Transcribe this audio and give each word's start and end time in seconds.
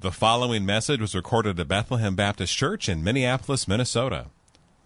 The 0.00 0.12
following 0.12 0.64
message 0.64 1.00
was 1.00 1.16
recorded 1.16 1.58
at 1.58 1.66
Bethlehem 1.66 2.14
Baptist 2.14 2.56
Church 2.56 2.88
in 2.88 3.02
Minneapolis, 3.02 3.66
Minnesota. 3.66 4.26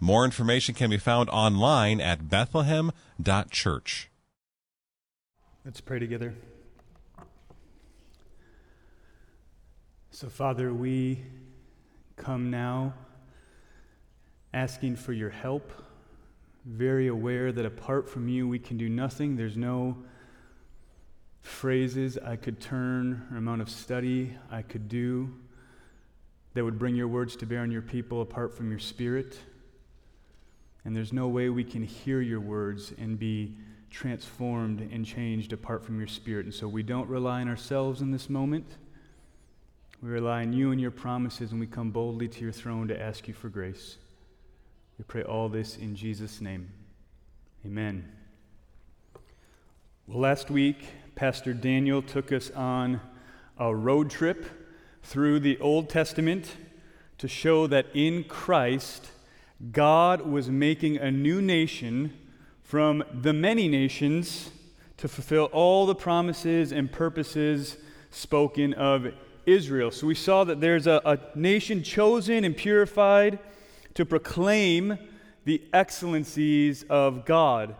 More 0.00 0.24
information 0.24 0.74
can 0.74 0.88
be 0.88 0.96
found 0.96 1.28
online 1.28 2.00
at 2.00 2.30
bethlehem.church. 2.30 4.10
Let's 5.66 5.82
pray 5.82 5.98
together. 5.98 6.34
So, 10.12 10.30
Father, 10.30 10.72
we 10.72 11.22
come 12.16 12.50
now 12.50 12.94
asking 14.54 14.96
for 14.96 15.12
your 15.12 15.28
help, 15.28 15.72
very 16.64 17.08
aware 17.08 17.52
that 17.52 17.66
apart 17.66 18.08
from 18.08 18.30
you 18.30 18.48
we 18.48 18.58
can 18.58 18.78
do 18.78 18.88
nothing. 18.88 19.36
There's 19.36 19.58
no 19.58 19.98
phrases 21.42 22.16
I 22.18 22.36
could 22.36 22.60
turn, 22.60 23.26
or 23.30 23.36
amount 23.36 23.60
of 23.62 23.68
study 23.68 24.36
I 24.50 24.62
could 24.62 24.88
do 24.88 25.34
that 26.54 26.64
would 26.64 26.78
bring 26.78 26.94
your 26.94 27.08
words 27.08 27.36
to 27.36 27.46
bear 27.46 27.60
on 27.60 27.70
your 27.70 27.82
people 27.82 28.22
apart 28.22 28.56
from 28.56 28.70
your 28.70 28.78
spirit. 28.78 29.38
And 30.84 30.94
there's 30.94 31.12
no 31.12 31.28
way 31.28 31.48
we 31.48 31.64
can 31.64 31.82
hear 31.82 32.20
your 32.20 32.40
words 32.40 32.92
and 32.98 33.18
be 33.18 33.56
transformed 33.90 34.80
and 34.80 35.04
changed 35.04 35.52
apart 35.52 35.84
from 35.84 35.98
your 35.98 36.08
spirit. 36.08 36.46
And 36.46 36.54
so 36.54 36.66
we 36.66 36.82
don't 36.82 37.08
rely 37.08 37.40
on 37.40 37.48
ourselves 37.48 38.00
in 38.00 38.10
this 38.10 38.28
moment. 38.28 38.66
We 40.02 40.08
rely 40.08 40.42
on 40.42 40.52
you 40.52 40.72
and 40.72 40.80
your 40.80 40.90
promises, 40.90 41.52
and 41.52 41.60
we 41.60 41.66
come 41.66 41.90
boldly 41.90 42.28
to 42.28 42.40
your 42.40 42.52
throne 42.52 42.88
to 42.88 43.00
ask 43.00 43.28
you 43.28 43.34
for 43.34 43.48
grace. 43.48 43.98
We 44.98 45.04
pray 45.04 45.22
all 45.22 45.48
this 45.48 45.76
in 45.76 45.94
Jesus' 45.94 46.40
name. 46.40 46.70
Amen. 47.64 48.10
Well, 50.06 50.18
last 50.18 50.50
week, 50.50 50.84
Pastor 51.14 51.52
Daniel 51.52 52.00
took 52.00 52.32
us 52.32 52.50
on 52.52 53.00
a 53.58 53.74
road 53.74 54.10
trip 54.10 54.46
through 55.02 55.40
the 55.40 55.58
Old 55.58 55.88
Testament 55.90 56.56
to 57.18 57.28
show 57.28 57.66
that 57.66 57.86
in 57.94 58.24
Christ, 58.24 59.10
God 59.72 60.22
was 60.22 60.48
making 60.48 60.96
a 60.96 61.10
new 61.10 61.42
nation 61.42 62.16
from 62.62 63.04
the 63.12 63.32
many 63.32 63.68
nations 63.68 64.50
to 64.96 65.06
fulfill 65.06 65.44
all 65.46 65.84
the 65.84 65.94
promises 65.94 66.72
and 66.72 66.90
purposes 66.90 67.76
spoken 68.10 68.72
of 68.72 69.12
Israel. 69.44 69.90
So 69.90 70.06
we 70.06 70.14
saw 70.14 70.44
that 70.44 70.60
there's 70.60 70.86
a, 70.86 71.00
a 71.04 71.18
nation 71.36 71.82
chosen 71.82 72.42
and 72.42 72.56
purified 72.56 73.38
to 73.94 74.06
proclaim 74.06 74.98
the 75.44 75.62
excellencies 75.72 76.84
of 76.84 77.26
God. 77.26 77.76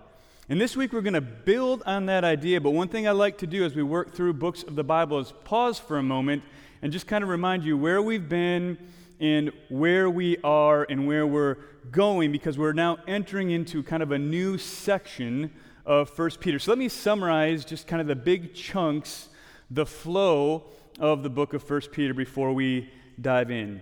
And 0.52 0.60
this 0.60 0.76
week 0.76 0.92
we're 0.92 1.00
going 1.00 1.14
to 1.14 1.22
build 1.22 1.82
on 1.86 2.04
that 2.04 2.24
idea, 2.24 2.60
but 2.60 2.72
one 2.72 2.88
thing 2.88 3.08
I 3.08 3.12
like 3.12 3.38
to 3.38 3.46
do 3.46 3.64
as 3.64 3.74
we 3.74 3.82
work 3.82 4.12
through 4.12 4.34
books 4.34 4.62
of 4.62 4.76
the 4.76 4.84
Bible 4.84 5.18
is 5.18 5.32
pause 5.44 5.78
for 5.78 5.96
a 5.96 6.02
moment 6.02 6.42
and 6.82 6.92
just 6.92 7.06
kind 7.06 7.24
of 7.24 7.30
remind 7.30 7.64
you 7.64 7.78
where 7.78 8.02
we've 8.02 8.28
been 8.28 8.76
and 9.18 9.50
where 9.70 10.10
we 10.10 10.36
are 10.44 10.86
and 10.90 11.06
where 11.06 11.26
we're 11.26 11.56
going 11.90 12.32
because 12.32 12.58
we're 12.58 12.74
now 12.74 12.98
entering 13.08 13.50
into 13.50 13.82
kind 13.82 14.02
of 14.02 14.12
a 14.12 14.18
new 14.18 14.58
section 14.58 15.50
of 15.86 16.10
First 16.10 16.38
Peter. 16.38 16.58
So 16.58 16.72
let 16.72 16.78
me 16.78 16.90
summarize 16.90 17.64
just 17.64 17.86
kind 17.86 18.02
of 18.02 18.06
the 18.06 18.14
big 18.14 18.52
chunks, 18.52 19.30
the 19.70 19.86
flow 19.86 20.64
of 20.98 21.22
the 21.22 21.30
book 21.30 21.54
of 21.54 21.62
First 21.62 21.92
Peter 21.92 22.12
before 22.12 22.52
we 22.52 22.90
dive 23.18 23.50
in. 23.50 23.80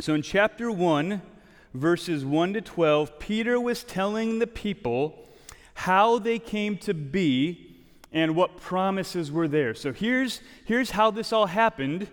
So 0.00 0.14
in 0.14 0.22
chapter 0.22 0.68
1, 0.68 1.22
verses 1.74 2.24
1 2.24 2.54
to 2.54 2.60
12, 2.60 3.20
Peter 3.20 3.60
was 3.60 3.84
telling 3.84 4.40
the 4.40 4.48
people 4.48 5.28
how 5.74 6.18
they 6.18 6.38
came 6.38 6.76
to 6.78 6.94
be 6.94 7.72
and 8.12 8.36
what 8.36 8.58
promises 8.58 9.32
were 9.32 9.48
there. 9.48 9.74
So 9.74 9.92
here's, 9.92 10.40
here's 10.64 10.90
how 10.90 11.10
this 11.10 11.32
all 11.32 11.46
happened, 11.46 12.08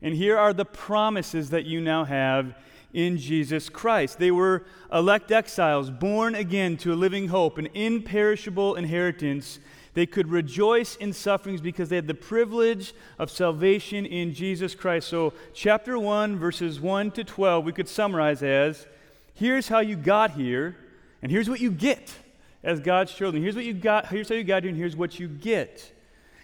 and 0.00 0.14
here 0.14 0.38
are 0.38 0.52
the 0.52 0.64
promises 0.64 1.50
that 1.50 1.64
you 1.64 1.80
now 1.80 2.04
have 2.04 2.54
in 2.92 3.18
Jesus 3.18 3.68
Christ. 3.68 4.18
They 4.18 4.30
were 4.30 4.64
elect 4.92 5.30
exiles, 5.30 5.90
born 5.90 6.34
again 6.34 6.76
to 6.78 6.92
a 6.92 6.94
living 6.94 7.28
hope, 7.28 7.58
an 7.58 7.68
imperishable 7.74 8.76
inheritance. 8.76 9.58
They 9.94 10.06
could 10.06 10.28
rejoice 10.28 10.96
in 10.96 11.12
sufferings 11.12 11.60
because 11.60 11.88
they 11.88 11.96
had 11.96 12.06
the 12.06 12.14
privilege 12.14 12.94
of 13.18 13.30
salvation 13.30 14.06
in 14.06 14.32
Jesus 14.34 14.74
Christ. 14.74 15.08
So, 15.08 15.32
chapter 15.52 15.98
1, 15.98 16.38
verses 16.38 16.80
1 16.80 17.10
to 17.12 17.24
12, 17.24 17.64
we 17.64 17.72
could 17.72 17.88
summarize 17.88 18.42
as 18.42 18.86
here's 19.34 19.68
how 19.68 19.80
you 19.80 19.96
got 19.96 20.32
here, 20.32 20.76
and 21.22 21.30
here's 21.30 21.48
what 21.48 21.60
you 21.60 21.70
get 21.70 22.14
as 22.62 22.80
God's 22.80 23.12
children. 23.12 23.42
Here's 23.42 23.56
what 23.56 23.64
you 23.64 23.74
got, 23.74 24.08
here's 24.08 24.28
how 24.28 24.34
you 24.34 24.44
got 24.44 24.62
here, 24.62 24.70
and 24.70 24.78
here's 24.78 24.96
what 24.96 25.18
you 25.18 25.28
get. 25.28 25.92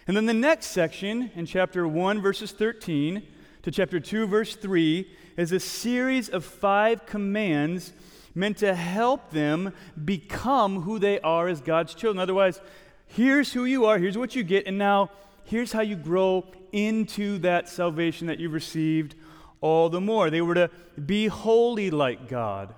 And 0.06 0.16
then 0.16 0.26
the 0.26 0.34
next 0.34 0.66
section 0.66 1.30
in 1.34 1.46
chapter 1.46 1.86
1, 1.86 2.20
verses 2.20 2.52
13 2.52 3.22
to 3.62 3.70
chapter 3.70 3.98
2, 3.98 4.26
verse 4.26 4.54
3, 4.54 5.10
is 5.36 5.52
a 5.52 5.60
series 5.60 6.28
of 6.28 6.44
five 6.44 7.04
commands 7.06 7.92
meant 8.34 8.58
to 8.58 8.74
help 8.74 9.30
them 9.30 9.72
become 10.04 10.82
who 10.82 10.98
they 10.98 11.18
are 11.20 11.48
as 11.48 11.60
God's 11.60 11.94
children. 11.94 12.20
Otherwise, 12.20 12.60
here's 13.06 13.52
who 13.52 13.64
you 13.64 13.86
are, 13.86 13.98
here's 13.98 14.16
what 14.16 14.36
you 14.36 14.42
get, 14.42 14.66
and 14.66 14.78
now 14.78 15.10
here's 15.44 15.72
how 15.72 15.80
you 15.80 15.96
grow 15.96 16.44
into 16.72 17.38
that 17.38 17.68
salvation 17.68 18.26
that 18.26 18.38
you've 18.38 18.52
received 18.52 19.14
all 19.60 19.88
the 19.88 20.00
more. 20.00 20.30
They 20.30 20.42
were 20.42 20.54
to 20.54 20.70
be 21.04 21.26
holy 21.26 21.90
like 21.90 22.28
God, 22.28 22.74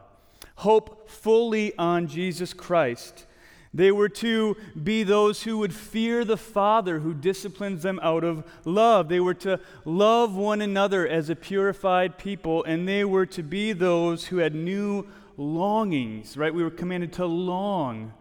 hope 0.56 1.10
fully 1.10 1.76
on 1.76 2.06
Jesus 2.06 2.54
Christ 2.54 3.26
they 3.74 3.92
were 3.92 4.08
to 4.08 4.56
be 4.82 5.02
those 5.02 5.42
who 5.42 5.58
would 5.58 5.74
fear 5.74 6.24
the 6.24 6.36
Father 6.36 7.00
who 7.00 7.12
disciplines 7.12 7.82
them 7.82 8.00
out 8.02 8.24
of 8.24 8.44
love. 8.64 9.08
They 9.08 9.20
were 9.20 9.34
to 9.34 9.60
love 9.84 10.34
one 10.34 10.60
another 10.60 11.06
as 11.06 11.28
a 11.28 11.36
purified 11.36 12.18
people, 12.18 12.64
and 12.64 12.88
they 12.88 13.04
were 13.04 13.26
to 13.26 13.42
be 13.42 13.72
those 13.72 14.26
who 14.26 14.38
had 14.38 14.54
new 14.54 15.06
longings, 15.36 16.36
right? 16.36 16.54
We 16.54 16.62
were 16.62 16.70
commanded 16.70 17.12
to 17.14 17.26
long 17.26 18.12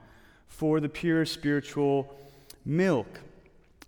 for 0.48 0.80
the 0.80 0.90
pure 0.90 1.26
spiritual 1.26 2.14
milk. 2.66 3.20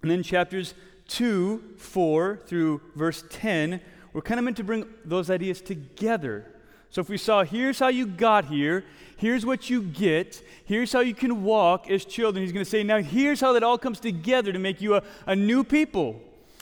And 0.02 0.10
then 0.10 0.24
chapters 0.24 0.74
2, 1.10 1.76
4 1.78 2.40
through 2.46 2.82
verse 2.96 3.24
10, 3.30 3.82
we're 4.14 4.22
kind 4.22 4.40
of 4.40 4.46
meant 4.46 4.58
to 4.58 4.64
bring 4.64 4.86
those 5.04 5.30
ideas 5.30 5.62
together 5.62 6.46
so 6.92 7.02
if 7.02 7.10
we 7.10 7.18
saw, 7.18 7.44
here's 7.44 7.80
how 7.80 7.90
you 7.90 8.08
got 8.08 8.46
here, 8.46 8.84
here's 9.20 9.46
what 9.46 9.70
you 9.70 9.82
get, 9.82 10.42
here's 10.66 10.94
how 10.94 11.02
you 11.02 11.14
can 11.14 11.44
walk 11.44 11.90
as 11.90 12.06
children, 12.06 12.42
he's 12.44 12.54
going 12.54 12.64
to 12.64 12.70
say, 12.70 12.84
now 12.84 13.02
here's 13.02 13.42
how 13.42 13.54
that 13.54 13.64
all 13.64 13.78
comes 13.78 14.00
together 14.00 14.54
to 14.54 14.60
make 14.60 14.82
you 14.82 14.96
a, 14.96 15.04
a 15.28 15.36
new 15.36 15.64
people, 15.64 16.22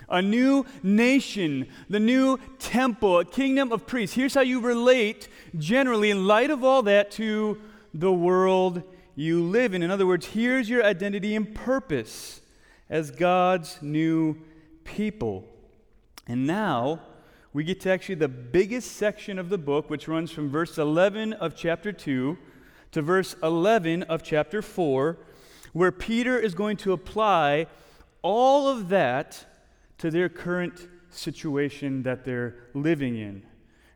a 0.09 0.21
new 0.21 0.65
nation, 0.81 1.67
the 1.89 1.99
new 1.99 2.39
temple, 2.57 3.19
a 3.19 3.25
kingdom 3.25 3.71
of 3.71 3.85
priests. 3.85 4.15
Here's 4.15 4.33
how 4.33 4.41
you 4.41 4.59
relate 4.59 5.27
generally, 5.57 6.09
in 6.09 6.25
light 6.25 6.49
of 6.49 6.63
all 6.63 6.81
that, 6.83 7.11
to 7.11 7.61
the 7.93 8.11
world 8.11 8.81
you 9.15 9.43
live 9.43 9.73
in. 9.73 9.83
In 9.83 9.91
other 9.91 10.07
words, 10.07 10.25
here's 10.25 10.67
your 10.67 10.83
identity 10.83 11.35
and 11.35 11.53
purpose 11.53 12.41
as 12.89 13.11
God's 13.11 13.77
new 13.81 14.37
people. 14.83 15.47
And 16.25 16.47
now, 16.47 17.01
we 17.53 17.63
get 17.63 17.79
to 17.81 17.89
actually 17.89 18.15
the 18.15 18.27
biggest 18.27 18.93
section 18.93 19.39
of 19.39 19.49
the 19.49 19.57
book, 19.57 19.89
which 19.89 20.07
runs 20.07 20.31
from 20.31 20.49
verse 20.49 20.77
11 20.77 21.33
of 21.33 21.55
chapter 21.55 21.91
2 21.91 22.37
to 22.91 23.01
verse 23.01 23.35
11 23.41 24.03
of 24.03 24.23
chapter 24.23 24.61
4, 24.61 25.17
where 25.73 25.91
Peter 25.91 26.37
is 26.37 26.53
going 26.53 26.77
to 26.77 26.93
apply 26.93 27.67
all 28.21 28.67
of 28.67 28.89
that 28.89 29.45
to 29.97 30.11
their 30.11 30.29
current 30.29 30.87
situation 31.09 32.03
that 32.03 32.25
they're 32.25 32.55
living 32.73 33.17
in. 33.17 33.43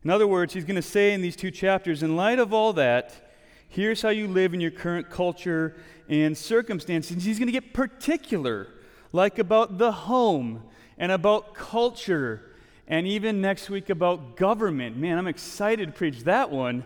In 0.04 0.10
other 0.10 0.26
words, 0.26 0.54
he's 0.54 0.64
going 0.64 0.76
to 0.76 0.82
say 0.82 1.12
in 1.12 1.22
these 1.22 1.36
two 1.36 1.50
chapters, 1.50 2.02
in 2.02 2.16
light 2.16 2.38
of 2.38 2.52
all 2.52 2.72
that, 2.72 3.30
here's 3.68 4.02
how 4.02 4.08
you 4.08 4.26
live 4.26 4.52
in 4.54 4.60
your 4.60 4.70
current 4.70 5.10
culture 5.10 5.76
and 6.08 6.36
circumstances. 6.36 7.24
He's 7.24 7.38
going 7.38 7.46
to 7.46 7.52
get 7.52 7.72
particular, 7.72 8.68
like 9.12 9.38
about 9.38 9.78
the 9.78 9.92
home 9.92 10.64
and 10.98 11.12
about 11.12 11.54
culture 11.54 12.51
and 12.92 13.06
even 13.06 13.40
next 13.40 13.70
week 13.70 13.88
about 13.88 14.36
government. 14.36 14.98
Man, 14.98 15.16
I'm 15.16 15.26
excited 15.26 15.86
to 15.86 15.92
preach 15.92 16.24
that 16.24 16.50
one. 16.50 16.84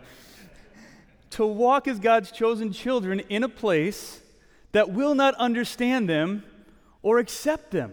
to 1.31 1.45
walk 1.45 1.89
as 1.89 1.99
God's 1.99 2.31
chosen 2.31 2.73
children 2.73 3.19
in 3.29 3.43
a 3.43 3.49
place 3.49 4.21
that 4.71 4.93
will 4.93 5.17
not 5.17 5.35
understand 5.35 6.09
them 6.09 6.45
or 7.03 7.19
accept 7.19 7.73
them. 7.73 7.93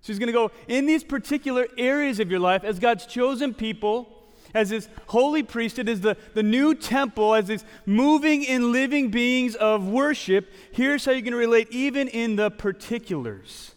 So 0.00 0.10
he's 0.10 0.18
going 0.18 0.28
to 0.28 0.32
go 0.32 0.52
in 0.68 0.86
these 0.86 1.04
particular 1.04 1.66
areas 1.76 2.18
of 2.18 2.30
your 2.30 2.40
life 2.40 2.64
as 2.64 2.78
God's 2.78 3.04
chosen 3.04 3.52
people, 3.52 4.24
as 4.54 4.70
his 4.70 4.88
holy 5.08 5.42
priesthood, 5.42 5.90
as 5.90 6.00
the, 6.00 6.16
the 6.32 6.42
new 6.42 6.74
temple, 6.74 7.34
as 7.34 7.48
these 7.48 7.64
moving 7.84 8.48
and 8.48 8.72
living 8.72 9.10
beings 9.10 9.54
of 9.54 9.86
worship. 9.86 10.50
Here's 10.72 11.04
how 11.04 11.12
you're 11.12 11.20
going 11.20 11.32
to 11.32 11.36
relate 11.36 11.68
even 11.70 12.08
in 12.08 12.36
the 12.36 12.50
particulars. 12.50 13.74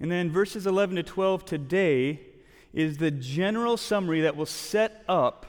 And 0.00 0.10
then 0.10 0.30
verses 0.30 0.66
11 0.66 0.96
to 0.96 1.02
12 1.02 1.44
today 1.44 2.20
is 2.72 2.98
the 2.98 3.10
general 3.10 3.76
summary 3.76 4.20
that 4.22 4.36
will 4.36 4.46
set 4.46 5.04
up 5.08 5.46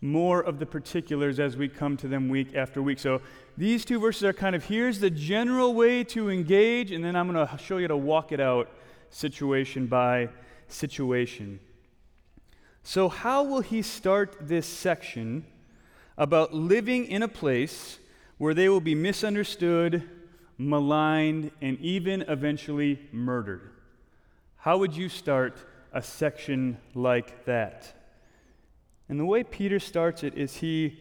more 0.00 0.40
of 0.40 0.58
the 0.58 0.66
particulars 0.66 1.38
as 1.38 1.56
we 1.56 1.68
come 1.68 1.96
to 1.96 2.08
them 2.08 2.28
week 2.28 2.54
after 2.56 2.82
week. 2.82 2.98
So 2.98 3.22
these 3.56 3.84
two 3.84 4.00
verses 4.00 4.24
are 4.24 4.32
kind 4.32 4.56
of 4.56 4.64
here's 4.64 4.98
the 4.98 5.10
general 5.10 5.74
way 5.74 6.02
to 6.04 6.28
engage, 6.28 6.90
and 6.90 7.04
then 7.04 7.14
I'm 7.14 7.32
going 7.32 7.46
to 7.46 7.58
show 7.58 7.76
you 7.76 7.84
how 7.84 7.88
to 7.88 7.96
walk 7.96 8.32
it 8.32 8.40
out 8.40 8.68
situation 9.10 9.86
by 9.86 10.28
situation. 10.68 11.60
So, 12.82 13.08
how 13.08 13.44
will 13.44 13.60
he 13.60 13.80
start 13.82 14.36
this 14.40 14.66
section 14.66 15.46
about 16.18 16.52
living 16.52 17.06
in 17.06 17.22
a 17.22 17.28
place 17.28 17.98
where 18.38 18.54
they 18.54 18.68
will 18.68 18.80
be 18.80 18.94
misunderstood, 18.96 20.08
maligned, 20.58 21.52
and 21.60 21.78
even 21.78 22.22
eventually 22.22 22.98
murdered? 23.12 23.70
How 24.56 24.78
would 24.78 24.96
you 24.96 25.08
start 25.08 25.56
a 25.92 26.02
section 26.02 26.78
like 26.94 27.44
that? 27.44 27.92
And 29.08 29.20
the 29.20 29.24
way 29.24 29.44
Peter 29.44 29.78
starts 29.78 30.22
it 30.22 30.34
is 30.34 30.56
he 30.56 31.00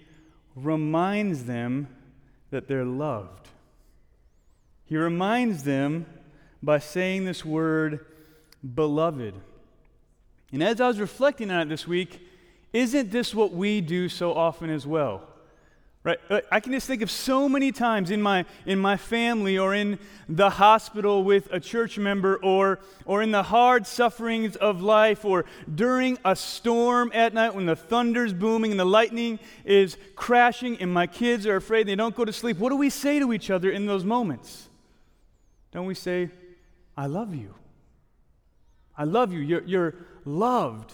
reminds 0.55 1.45
them 1.45 1.87
that 2.49 2.67
they're 2.67 2.85
loved. 2.85 3.47
He 4.85 4.97
reminds 4.97 5.63
them 5.63 6.05
by 6.61 6.79
saying 6.79 7.25
this 7.25 7.45
word, 7.45 8.05
beloved. 8.75 9.33
And 10.51 10.61
as 10.61 10.81
I 10.81 10.87
was 10.87 10.99
reflecting 10.99 11.49
on 11.49 11.61
it 11.61 11.69
this 11.69 11.87
week, 11.87 12.19
isn't 12.73 13.11
this 13.11 13.33
what 13.33 13.53
we 13.53 13.81
do 13.81 14.09
so 14.09 14.33
often 14.33 14.69
as 14.69 14.85
well? 14.85 15.30
Right? 16.03 16.19
Uh, 16.31 16.41
I 16.51 16.59
can 16.59 16.73
just 16.73 16.87
think 16.87 17.03
of 17.03 17.11
so 17.11 17.47
many 17.47 17.71
times 17.71 18.09
in 18.09 18.23
my, 18.23 18.45
in 18.65 18.79
my 18.79 18.97
family 18.97 19.59
or 19.59 19.75
in 19.75 19.99
the 20.27 20.49
hospital 20.49 21.23
with 21.23 21.47
a 21.51 21.59
church 21.59 21.99
member 21.99 22.37
or, 22.37 22.79
or 23.05 23.21
in 23.21 23.29
the 23.29 23.43
hard 23.43 23.85
sufferings 23.85 24.55
of 24.55 24.81
life 24.81 25.23
or 25.25 25.45
during 25.73 26.17
a 26.25 26.35
storm 26.35 27.11
at 27.13 27.35
night 27.35 27.53
when 27.53 27.67
the 27.67 27.75
thunder's 27.75 28.33
booming 28.33 28.71
and 28.71 28.79
the 28.79 28.85
lightning 28.85 29.37
is 29.63 29.95
crashing 30.15 30.81
and 30.81 30.91
my 30.91 31.05
kids 31.05 31.45
are 31.45 31.55
afraid 31.55 31.85
they 31.85 31.95
don't 31.95 32.15
go 32.15 32.25
to 32.25 32.33
sleep. 32.33 32.57
What 32.57 32.69
do 32.69 32.77
we 32.77 32.89
say 32.89 33.19
to 33.19 33.31
each 33.31 33.51
other 33.51 33.69
in 33.69 33.85
those 33.85 34.03
moments? 34.03 34.69
Don't 35.71 35.85
we 35.85 35.95
say, 35.95 36.31
I 36.97 37.05
love 37.05 37.35
you? 37.35 37.53
I 38.97 39.03
love 39.03 39.31
you. 39.31 39.39
You're, 39.39 39.63
you're 39.65 39.95
loved. 40.25 40.93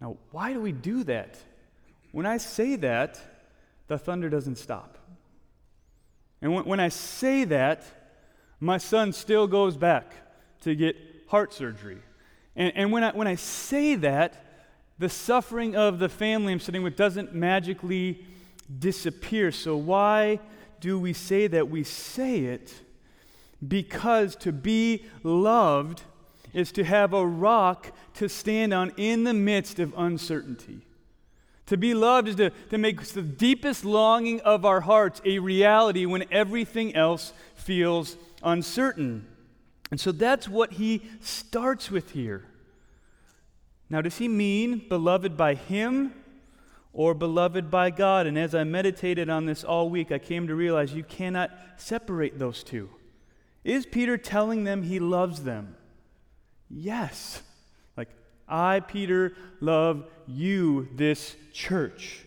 Now, 0.00 0.16
why 0.30 0.54
do 0.54 0.60
we 0.60 0.72
do 0.72 1.04
that? 1.04 1.36
When 2.12 2.24
I 2.24 2.38
say 2.38 2.76
that, 2.76 3.20
the 3.88 3.98
thunder 3.98 4.28
doesn't 4.28 4.56
stop. 4.56 4.98
And 6.40 6.54
when, 6.54 6.64
when 6.64 6.80
I 6.80 6.88
say 6.88 7.44
that, 7.44 7.84
my 8.60 8.78
son 8.78 9.12
still 9.12 9.46
goes 9.46 9.76
back 9.76 10.12
to 10.60 10.74
get 10.74 10.96
heart 11.28 11.52
surgery. 11.52 11.98
And, 12.54 12.72
and 12.76 12.92
when, 12.92 13.04
I, 13.04 13.12
when 13.12 13.26
I 13.26 13.34
say 13.34 13.94
that, 13.96 14.44
the 14.98 15.08
suffering 15.08 15.76
of 15.76 15.98
the 15.98 16.08
family 16.08 16.52
I'm 16.52 16.60
sitting 16.60 16.82
with 16.82 16.96
doesn't 16.96 17.34
magically 17.34 18.24
disappear. 18.78 19.52
So, 19.52 19.76
why 19.76 20.40
do 20.80 20.98
we 20.98 21.12
say 21.12 21.46
that? 21.46 21.68
We 21.68 21.84
say 21.84 22.40
it 22.40 22.74
because 23.66 24.36
to 24.36 24.52
be 24.52 25.04
loved 25.22 26.02
is 26.52 26.72
to 26.72 26.84
have 26.84 27.12
a 27.12 27.26
rock 27.26 27.92
to 28.14 28.28
stand 28.28 28.74
on 28.74 28.92
in 28.96 29.24
the 29.24 29.34
midst 29.34 29.78
of 29.78 29.94
uncertainty. 29.96 30.80
To 31.68 31.76
be 31.76 31.92
loved 31.92 32.28
is 32.28 32.36
to, 32.36 32.50
to 32.70 32.78
make 32.78 33.02
the 33.02 33.20
deepest 33.20 33.84
longing 33.84 34.40
of 34.40 34.64
our 34.64 34.80
hearts 34.80 35.20
a 35.24 35.38
reality 35.38 36.06
when 36.06 36.24
everything 36.30 36.94
else 36.94 37.34
feels 37.54 38.16
uncertain. 38.42 39.26
And 39.90 40.00
so 40.00 40.10
that's 40.10 40.48
what 40.48 40.74
he 40.74 41.02
starts 41.20 41.90
with 41.90 42.12
here. 42.12 42.46
Now, 43.90 44.00
does 44.00 44.16
he 44.16 44.28
mean 44.28 44.86
beloved 44.88 45.36
by 45.36 45.54
him 45.54 46.14
or 46.94 47.12
beloved 47.12 47.70
by 47.70 47.90
God? 47.90 48.26
And 48.26 48.38
as 48.38 48.54
I 48.54 48.64
meditated 48.64 49.28
on 49.28 49.44
this 49.44 49.62
all 49.62 49.90
week, 49.90 50.10
I 50.10 50.18
came 50.18 50.46
to 50.46 50.54
realize 50.54 50.94
you 50.94 51.04
cannot 51.04 51.50
separate 51.76 52.38
those 52.38 52.62
two. 52.62 52.88
Is 53.62 53.84
Peter 53.84 54.16
telling 54.16 54.64
them 54.64 54.84
he 54.84 54.98
loves 54.98 55.42
them? 55.42 55.76
Yes. 56.70 57.42
Like, 57.94 58.08
I, 58.48 58.80
Peter, 58.80 59.34
love 59.60 60.06
you, 60.28 60.88
this 60.94 61.36
church. 61.52 62.24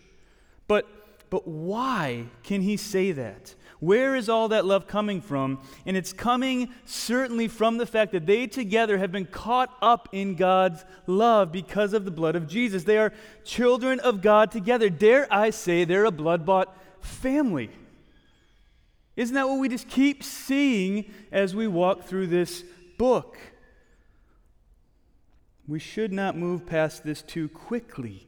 But, 0.68 0.86
but 1.30 1.46
why 1.46 2.26
can 2.42 2.62
he 2.62 2.76
say 2.76 3.12
that? 3.12 3.54
Where 3.80 4.14
is 4.14 4.28
all 4.28 4.48
that 4.48 4.64
love 4.64 4.86
coming 4.86 5.20
from? 5.20 5.60
And 5.86 5.96
it's 5.96 6.12
coming 6.12 6.72
certainly 6.84 7.48
from 7.48 7.78
the 7.78 7.86
fact 7.86 8.12
that 8.12 8.26
they 8.26 8.46
together 8.46 8.96
have 8.98 9.10
been 9.10 9.26
caught 9.26 9.76
up 9.82 10.08
in 10.12 10.36
God's 10.36 10.84
love 11.08 11.50
because 11.50 11.92
of 11.92 12.04
the 12.04 12.12
blood 12.12 12.36
of 12.36 12.46
Jesus. 12.46 12.84
They 12.84 12.98
are 12.98 13.12
children 13.44 13.98
of 13.98 14.22
God 14.22 14.52
together. 14.52 14.88
Dare 14.88 15.26
I 15.32 15.50
say, 15.50 15.84
they're 15.84 16.04
a 16.04 16.12
blood 16.12 16.46
bought 16.46 16.76
family. 17.00 17.70
Isn't 19.16 19.34
that 19.34 19.48
what 19.48 19.58
we 19.58 19.68
just 19.68 19.88
keep 19.88 20.22
seeing 20.22 21.12
as 21.32 21.54
we 21.54 21.66
walk 21.66 22.04
through 22.04 22.28
this 22.28 22.62
book? 22.98 23.36
We 25.68 25.78
should 25.78 26.12
not 26.12 26.36
move 26.36 26.66
past 26.66 27.04
this 27.04 27.22
too 27.22 27.48
quickly. 27.48 28.26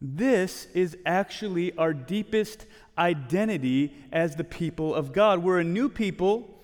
This 0.00 0.66
is 0.74 0.96
actually 1.06 1.76
our 1.78 1.94
deepest 1.94 2.66
identity 2.98 3.94
as 4.12 4.36
the 4.36 4.44
people 4.44 4.94
of 4.94 5.12
God. 5.12 5.42
We're 5.42 5.60
a 5.60 5.64
new 5.64 5.88
people, 5.88 6.60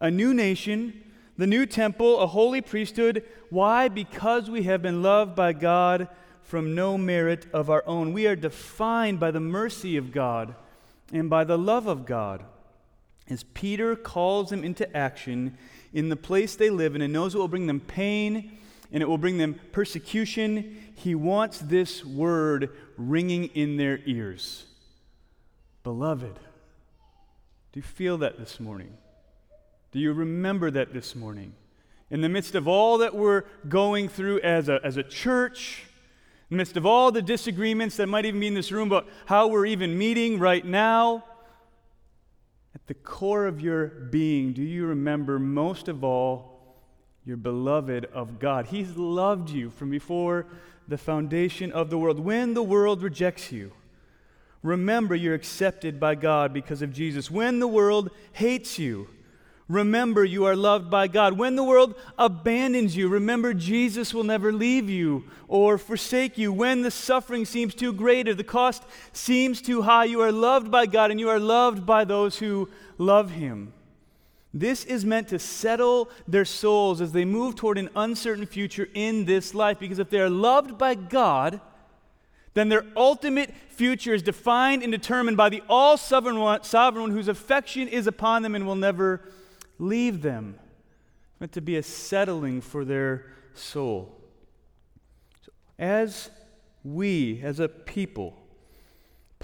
a 0.00 0.10
new 0.10 0.32
nation, 0.32 1.02
the 1.36 1.46
new 1.46 1.66
temple, 1.66 2.20
a 2.20 2.26
holy 2.26 2.60
priesthood. 2.60 3.24
Why? 3.50 3.88
Because 3.88 4.48
we 4.48 4.62
have 4.64 4.82
been 4.82 5.02
loved 5.02 5.34
by 5.34 5.52
God 5.52 6.08
from 6.42 6.76
no 6.76 6.96
merit 6.96 7.46
of 7.52 7.68
our 7.68 7.82
own. 7.86 8.12
We 8.12 8.28
are 8.28 8.36
defined 8.36 9.18
by 9.18 9.32
the 9.32 9.40
mercy 9.40 9.96
of 9.96 10.12
God 10.12 10.54
and 11.12 11.28
by 11.28 11.42
the 11.42 11.58
love 11.58 11.88
of 11.88 12.06
God. 12.06 12.44
As 13.28 13.42
Peter 13.42 13.96
calls 13.96 14.50
them 14.50 14.62
into 14.62 14.96
action 14.96 15.58
in 15.92 16.08
the 16.08 16.16
place 16.16 16.54
they 16.54 16.70
live 16.70 16.94
in 16.94 17.02
and 17.02 17.12
knows 17.12 17.34
it 17.34 17.38
will 17.38 17.48
bring 17.48 17.66
them 17.66 17.80
pain 17.80 18.58
and 18.92 19.02
it 19.02 19.06
will 19.06 19.18
bring 19.18 19.38
them 19.38 19.58
persecution. 19.72 20.92
He 20.94 21.14
wants 21.14 21.58
this 21.58 22.04
word 22.04 22.70
ringing 22.96 23.44
in 23.46 23.76
their 23.76 24.00
ears. 24.06 24.64
Beloved, 25.82 26.34
do 27.72 27.80
you 27.80 27.82
feel 27.82 28.18
that 28.18 28.38
this 28.38 28.58
morning? 28.58 28.96
Do 29.92 29.98
you 29.98 30.12
remember 30.12 30.70
that 30.70 30.92
this 30.92 31.14
morning? 31.14 31.54
In 32.10 32.20
the 32.20 32.28
midst 32.28 32.54
of 32.54 32.68
all 32.68 32.98
that 32.98 33.14
we're 33.14 33.44
going 33.68 34.08
through 34.08 34.40
as 34.40 34.68
a, 34.68 34.80
as 34.84 34.96
a 34.96 35.02
church, 35.02 35.84
in 36.50 36.56
the 36.56 36.58
midst 36.58 36.76
of 36.76 36.86
all 36.86 37.10
the 37.10 37.22
disagreements 37.22 37.96
that 37.96 38.06
might 38.06 38.24
even 38.24 38.40
be 38.40 38.46
in 38.46 38.54
this 38.54 38.70
room 38.70 38.88
about 38.88 39.08
how 39.26 39.48
we're 39.48 39.66
even 39.66 39.98
meeting 39.98 40.38
right 40.38 40.64
now, 40.64 41.24
at 42.74 42.86
the 42.86 42.94
core 42.94 43.46
of 43.46 43.60
your 43.60 43.86
being, 43.86 44.52
do 44.52 44.62
you 44.62 44.86
remember 44.86 45.38
most 45.38 45.88
of 45.88 46.04
all 46.04 46.55
you're 47.26 47.36
beloved 47.36 48.04
of 48.14 48.38
God. 48.38 48.66
He's 48.66 48.96
loved 48.96 49.50
you 49.50 49.70
from 49.70 49.90
before 49.90 50.46
the 50.86 50.96
foundation 50.96 51.72
of 51.72 51.90
the 51.90 51.98
world. 51.98 52.20
When 52.20 52.54
the 52.54 52.62
world 52.62 53.02
rejects 53.02 53.50
you, 53.50 53.72
remember 54.62 55.16
you're 55.16 55.34
accepted 55.34 55.98
by 55.98 56.14
God 56.14 56.54
because 56.54 56.82
of 56.82 56.92
Jesus. 56.92 57.28
When 57.28 57.58
the 57.58 57.66
world 57.66 58.10
hates 58.32 58.78
you, 58.78 59.08
remember 59.68 60.24
you 60.24 60.44
are 60.44 60.54
loved 60.54 60.88
by 60.88 61.08
God. 61.08 61.36
When 61.36 61.56
the 61.56 61.64
world 61.64 61.96
abandons 62.16 62.96
you, 62.96 63.08
remember 63.08 63.52
Jesus 63.52 64.14
will 64.14 64.22
never 64.22 64.52
leave 64.52 64.88
you 64.88 65.24
or 65.48 65.78
forsake 65.78 66.38
you. 66.38 66.52
When 66.52 66.82
the 66.82 66.92
suffering 66.92 67.44
seems 67.44 67.74
too 67.74 67.92
great 67.92 68.28
or 68.28 68.34
the 68.34 68.44
cost 68.44 68.84
seems 69.12 69.60
too 69.60 69.82
high, 69.82 70.04
you 70.04 70.20
are 70.20 70.30
loved 70.30 70.70
by 70.70 70.86
God 70.86 71.10
and 71.10 71.18
you 71.18 71.28
are 71.30 71.40
loved 71.40 71.84
by 71.84 72.04
those 72.04 72.38
who 72.38 72.68
love 72.98 73.32
Him. 73.32 73.72
This 74.58 74.86
is 74.86 75.04
meant 75.04 75.28
to 75.28 75.38
settle 75.38 76.08
their 76.26 76.46
souls 76.46 77.02
as 77.02 77.12
they 77.12 77.26
move 77.26 77.56
toward 77.56 77.76
an 77.76 77.90
uncertain 77.94 78.46
future 78.46 78.88
in 78.94 79.26
this 79.26 79.52
life. 79.52 79.78
Because 79.78 79.98
if 79.98 80.08
they 80.08 80.18
are 80.18 80.30
loved 80.30 80.78
by 80.78 80.94
God, 80.94 81.60
then 82.54 82.70
their 82.70 82.86
ultimate 82.96 83.52
future 83.68 84.14
is 84.14 84.22
defined 84.22 84.82
and 84.82 84.90
determined 84.90 85.36
by 85.36 85.50
the 85.50 85.62
all 85.68 85.98
sovereign 85.98 86.40
one, 86.40 86.62
sovereign 86.62 87.02
one 87.02 87.10
whose 87.10 87.28
affection 87.28 87.86
is 87.86 88.06
upon 88.06 88.40
them 88.40 88.54
and 88.54 88.66
will 88.66 88.76
never 88.76 89.20
leave 89.78 90.22
them. 90.22 90.58
It's 91.32 91.40
meant 91.40 91.52
to 91.52 91.60
be 91.60 91.76
a 91.76 91.82
settling 91.82 92.62
for 92.62 92.86
their 92.86 93.26
soul. 93.52 94.10
So 95.44 95.52
as 95.78 96.30
we, 96.82 97.42
as 97.42 97.60
a 97.60 97.68
people, 97.68 98.34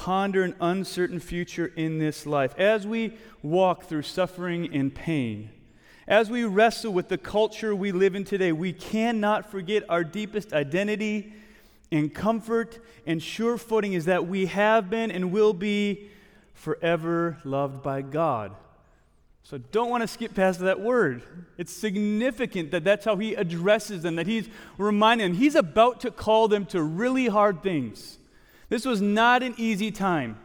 ponder 0.03 0.43
an 0.43 0.57
uncertain 0.61 1.21
future 1.21 1.73
in 1.77 2.01
this 2.01 2.27
life, 2.27 2.59
as 2.59 2.85
we 2.85 3.17
walk 3.41 3.85
through 3.85 4.03
suffering 4.03 4.69
and 4.75 4.93
pain, 4.93 5.49
as 6.09 6.29
we 6.29 6.43
wrestle 6.43 6.93
with 6.93 7.07
the 7.07 7.17
culture 7.17 7.73
we 7.73 7.93
live 7.93 8.17
in 8.17 8.25
today, 8.25 8.51
we 8.51 8.73
cannot 8.73 9.49
forget 9.49 9.85
our 9.89 10.03
deepest 10.03 10.53
identity 10.53 11.33
and 11.93 12.13
comfort 12.13 12.81
and 13.07 13.23
sure 13.23 13.57
footing 13.57 13.93
is 13.93 14.07
that 14.07 14.27
we 14.27 14.47
have 14.47 14.91
been 14.91 15.13
and 15.13 15.31
will 15.31 15.53
be 15.53 16.11
forever 16.53 17.39
loved 17.45 17.81
by 17.85 18.03
God. 18.03 18.57
So 19.45 19.59
don't 19.59 19.89
want 19.89 20.01
to 20.01 20.09
skip 20.09 20.35
past 20.35 20.59
that 20.59 20.81
word. 20.81 21.23
It's 21.59 21.73
significant 21.73 22.73
that 22.73 22.83
that's 22.83 23.05
how 23.05 23.15
he 23.15 23.35
addresses 23.35 24.03
them, 24.03 24.17
that 24.17 24.27
he's 24.27 24.49
reminding 24.79 25.29
them. 25.29 25.39
He's 25.39 25.55
about 25.55 26.01
to 26.01 26.11
call 26.11 26.49
them 26.49 26.67
to 26.67 26.83
really 26.83 27.29
hard 27.29 27.63
things. 27.63 28.19
This 28.73 28.87
was 28.87 29.03
not 29.03 29.43
an 29.43 29.55
easy 29.59 29.91
time. 29.91 30.39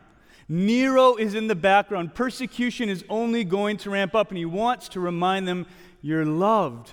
Nero 0.50 1.16
is 1.16 1.34
in 1.34 1.48
the 1.48 1.56
background. 1.56 2.14
Persecution 2.14 2.90
is 2.90 3.06
only 3.08 3.46
going 3.46 3.78
to 3.78 3.90
ramp 3.90 4.14
up, 4.14 4.28
and 4.28 4.38
he 4.38 4.44
wants 4.44 4.90
to 4.90 5.00
remind 5.00 5.48
them, 5.48 5.66
You're 6.02 6.26
loved. 6.26 6.92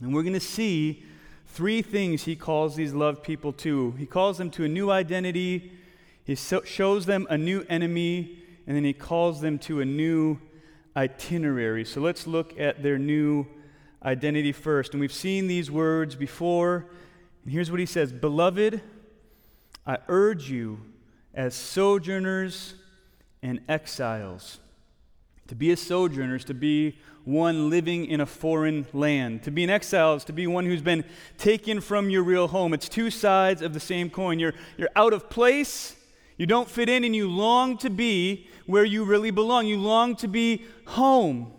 And 0.00 0.14
we're 0.14 0.22
going 0.22 0.32
to 0.32 0.40
see 0.40 1.04
three 1.48 1.82
things 1.82 2.22
he 2.22 2.36
calls 2.36 2.74
these 2.74 2.94
loved 2.94 3.22
people 3.22 3.52
to. 3.52 3.90
He 3.98 4.06
calls 4.06 4.38
them 4.38 4.50
to 4.52 4.64
a 4.64 4.68
new 4.68 4.90
identity, 4.90 5.72
he 6.24 6.36
so- 6.36 6.64
shows 6.64 7.04
them 7.04 7.26
a 7.28 7.36
new 7.36 7.66
enemy, 7.68 8.38
and 8.66 8.74
then 8.74 8.84
he 8.84 8.94
calls 8.94 9.42
them 9.42 9.58
to 9.58 9.80
a 9.80 9.84
new 9.84 10.40
itinerary. 10.96 11.84
So 11.84 12.00
let's 12.00 12.26
look 12.26 12.58
at 12.58 12.82
their 12.82 12.98
new 12.98 13.46
identity 14.02 14.52
first. 14.52 14.94
And 14.94 15.02
we've 15.02 15.12
seen 15.12 15.48
these 15.48 15.70
words 15.70 16.14
before. 16.14 16.86
And 17.44 17.52
here's 17.52 17.70
what 17.70 17.78
he 17.78 17.84
says 17.84 18.10
Beloved, 18.10 18.80
I 19.86 19.98
urge 20.08 20.50
you 20.50 20.80
as 21.34 21.54
sojourners 21.54 22.74
and 23.42 23.60
exiles 23.68 24.58
to 25.50 25.56
be 25.56 25.72
a 25.72 25.76
sojourner 25.76 26.36
is 26.36 26.44
to 26.44 26.54
be 26.54 26.96
one 27.24 27.70
living 27.70 28.06
in 28.06 28.20
a 28.20 28.26
foreign 28.26 28.86
land. 28.92 29.42
To 29.42 29.50
be 29.50 29.64
an 29.64 29.70
exile 29.70 30.14
is 30.14 30.22
to 30.26 30.32
be 30.32 30.46
one 30.46 30.64
who's 30.64 30.80
been 30.80 31.04
taken 31.38 31.80
from 31.80 32.08
your 32.08 32.22
real 32.22 32.46
home. 32.46 32.72
It's 32.72 32.88
two 32.88 33.10
sides 33.10 33.60
of 33.60 33.74
the 33.74 33.80
same 33.80 34.10
coin. 34.10 34.38
You're, 34.38 34.54
you're 34.76 34.90
out 34.94 35.12
of 35.12 35.28
place, 35.28 35.96
you 36.36 36.46
don't 36.46 36.70
fit 36.70 36.88
in, 36.88 37.02
and 37.02 37.16
you 37.16 37.28
long 37.28 37.78
to 37.78 37.90
be 37.90 38.46
where 38.66 38.84
you 38.84 39.02
really 39.02 39.32
belong. 39.32 39.66
You 39.66 39.78
long 39.78 40.14
to 40.16 40.28
be 40.28 40.66
home. 40.86 41.52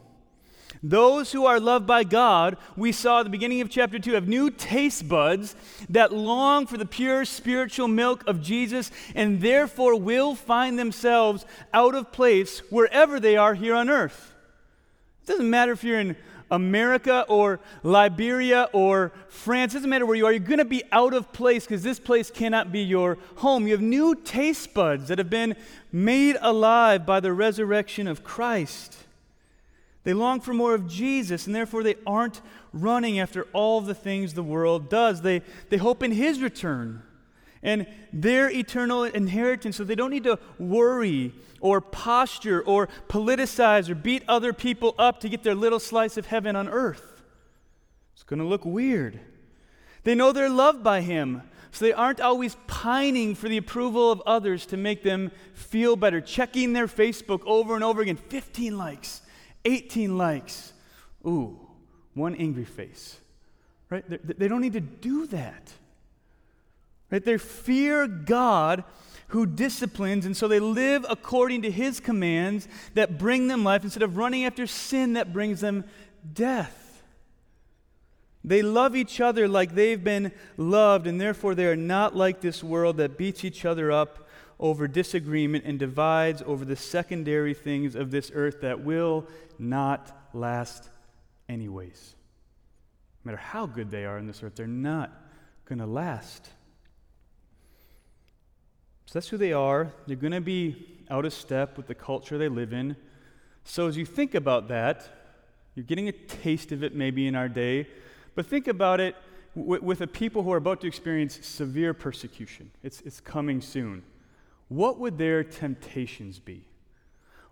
Those 0.83 1.31
who 1.31 1.45
are 1.45 1.59
loved 1.59 1.85
by 1.85 2.03
God, 2.03 2.57
we 2.75 2.91
saw 2.91 3.19
at 3.19 3.23
the 3.23 3.29
beginning 3.29 3.61
of 3.61 3.69
chapter 3.69 4.00
2, 4.00 4.13
have 4.13 4.27
new 4.27 4.50
taste 4.50 5.07
buds 5.07 5.55
that 5.89 6.11
long 6.11 6.65
for 6.65 6.77
the 6.77 6.88
pure 6.88 7.23
spiritual 7.23 7.88
milk 7.88 8.23
of 8.25 8.41
Jesus 8.41 8.89
and 9.13 9.41
therefore 9.41 10.00
will 10.00 10.33
find 10.33 10.79
themselves 10.79 11.45
out 11.71 11.93
of 11.93 12.11
place 12.11 12.59
wherever 12.71 13.19
they 13.19 13.38
are 13.38 13.53
here 13.53 13.75
on 13.75 13.91
earth. 13.91 14.33
It 15.23 15.27
doesn't 15.27 15.50
matter 15.50 15.71
if 15.71 15.83
you're 15.83 16.00
in 16.00 16.15
America 16.50 17.25
or 17.29 17.59
Liberia 17.83 18.67
or 18.73 19.11
France, 19.29 19.73
it 19.73 19.77
doesn't 19.77 19.89
matter 19.89 20.07
where 20.07 20.15
you 20.15 20.25
are, 20.25 20.31
you're 20.31 20.39
going 20.39 20.57
to 20.57 20.65
be 20.65 20.83
out 20.91 21.13
of 21.13 21.31
place 21.31 21.63
because 21.63 21.83
this 21.83 22.00
place 22.00 22.31
cannot 22.31 22.71
be 22.71 22.81
your 22.81 23.19
home. 23.35 23.67
You 23.67 23.73
have 23.73 23.81
new 23.81 24.15
taste 24.15 24.73
buds 24.73 25.09
that 25.09 25.19
have 25.19 25.29
been 25.29 25.55
made 25.91 26.38
alive 26.41 27.05
by 27.05 27.19
the 27.19 27.31
resurrection 27.33 28.07
of 28.07 28.23
Christ. 28.23 28.97
They 30.03 30.13
long 30.13 30.41
for 30.41 30.53
more 30.53 30.74
of 30.74 30.88
Jesus, 30.88 31.46
and 31.46 31.55
therefore 31.55 31.84
they 31.84 31.96
aren't 32.08 32.41
running 32.74 33.20
after 33.20 33.43
all 33.53 33.81
the 33.81 33.93
things 33.93 34.34
the 34.34 34.43
world 34.43 34.89
does. 34.89 35.22
They, 35.22 35.41
they 35.70 35.77
hope 35.77 36.01
in 36.01 36.12
His 36.12 36.41
return 36.41 37.03
and 37.63 37.86
their 38.12 38.50
eternal 38.50 39.03
inheritance, 39.03 39.77
so 39.77 39.84
they 39.84 39.96
don't 39.96 40.10
need 40.10 40.24
to 40.24 40.39
worry 40.58 41.34
or 41.60 41.79
posture 41.79 42.62
or 42.62 42.89
politicize 43.08 43.89
or 43.89 43.96
beat 43.96 44.24
other 44.27 44.51
people 44.51 44.96
up 44.98 45.20
to 45.20 45.29
get 45.29 45.43
their 45.43 45.55
little 45.55 45.79
slice 45.79 46.17
of 46.17 46.25
heaven 46.25 46.55
on 46.55 46.67
earth. 46.67 47.22
It's 48.13 48.24
going 48.24 48.39
to 48.39 48.46
look 48.46 48.65
weird. 48.65 49.20
They 50.03 50.15
know 50.15 50.31
they're 50.31 50.50
loved 50.50 50.84
by 50.84 51.01
Him, 51.01 51.43
so 51.72 51.86
they 51.86 51.93
aren't 51.93 52.20
always 52.20 52.58
pining 52.65 53.36
for 53.36 53.48
the 53.48 53.58
approval 53.58 54.12
of 54.12 54.22
others 54.25 54.65
to 54.67 54.77
make 54.77 55.03
them 55.03 55.31
feel 55.53 55.96
better, 55.96 56.20
checking 56.20 56.74
their 56.74 56.88
Facebook 56.88 57.41
over 57.46 57.75
and 57.75 57.84
over 57.84 58.01
again 58.01 58.17
15 58.17 58.77
likes. 58.77 59.22
18 59.65 60.17
likes. 60.17 60.73
Ooh, 61.25 61.59
one 62.13 62.35
angry 62.35 62.65
face. 62.65 63.17
Right? 63.89 64.03
They, 64.07 64.47
don't 64.47 64.61
need 64.61 64.73
to 64.73 64.79
do 64.79 65.27
that. 65.27 65.71
Right? 67.11 67.23
They 67.23 67.37
fear 67.37 68.07
God 68.07 68.83
who 69.27 69.45
disciplines, 69.45 70.25
and 70.25 70.35
so 70.35 70.47
they 70.47 70.59
live 70.59 71.05
according 71.09 71.61
to 71.61 71.71
his 71.71 71.99
commands 71.99 72.67
that 72.95 73.17
bring 73.17 73.47
them 73.47 73.63
life 73.63 73.83
instead 73.83 74.03
of 74.03 74.17
running 74.17 74.45
after 74.45 74.67
sin 74.67 75.13
that 75.13 75.31
brings 75.31 75.61
them 75.61 75.85
death. 76.33 77.03
They 78.43 78.61
love 78.61 78.95
each 78.95 79.21
other 79.21 79.47
like 79.47 79.75
they've 79.75 80.03
been 80.03 80.31
loved, 80.57 81.07
and 81.07 81.21
therefore 81.21 81.55
they 81.55 81.65
are 81.65 81.75
not 81.75 82.15
like 82.15 82.41
this 82.41 82.63
world 82.63 82.97
that 82.97 83.17
beats 83.17 83.45
each 83.45 83.65
other 83.65 83.91
up 83.91 84.20
over 84.61 84.87
disagreement 84.87 85.65
and 85.65 85.79
divides 85.79 86.43
over 86.45 86.63
the 86.63 86.75
secondary 86.75 87.53
things 87.53 87.95
of 87.95 88.11
this 88.11 88.31
earth 88.33 88.61
that 88.61 88.81
will 88.83 89.27
not 89.57 90.29
last 90.33 90.87
anyways. 91.49 92.15
No 93.23 93.31
matter 93.31 93.41
how 93.41 93.65
good 93.65 93.91
they 93.91 94.05
are 94.05 94.17
in 94.17 94.27
this 94.27 94.43
earth, 94.43 94.55
they're 94.55 94.67
not 94.67 95.11
going 95.65 95.79
to 95.79 95.85
last. 95.85 96.45
So 99.07 99.13
that's 99.13 99.27
who 99.27 99.37
they 99.37 99.51
are. 99.51 99.91
They're 100.07 100.15
going 100.15 100.31
to 100.31 100.39
be 100.41 101.03
out 101.09 101.25
of 101.25 101.33
step 101.33 101.75
with 101.75 101.87
the 101.87 101.95
culture 101.95 102.37
they 102.37 102.47
live 102.47 102.71
in. 102.71 102.95
So 103.63 103.87
as 103.87 103.97
you 103.97 104.05
think 104.05 104.35
about 104.35 104.67
that, 104.69 105.07
you're 105.75 105.85
getting 105.85 106.07
a 106.07 106.11
taste 106.13 106.71
of 106.71 106.83
it 106.83 106.95
maybe 106.95 107.27
in 107.27 107.35
our 107.35 107.49
day, 107.49 107.87
but 108.35 108.45
think 108.45 108.67
about 108.67 108.99
it 108.99 109.15
with, 109.55 109.81
with 109.81 110.01
a 110.01 110.07
people 110.07 110.43
who 110.43 110.51
are 110.51 110.57
about 110.57 110.81
to 110.81 110.87
experience 110.87 111.45
severe 111.45 111.93
persecution. 111.93 112.71
It's, 112.83 113.01
it's 113.01 113.19
coming 113.19 113.61
soon. 113.61 114.03
What 114.71 114.99
would 114.99 115.17
their 115.17 115.43
temptations 115.43 116.39
be? 116.39 116.63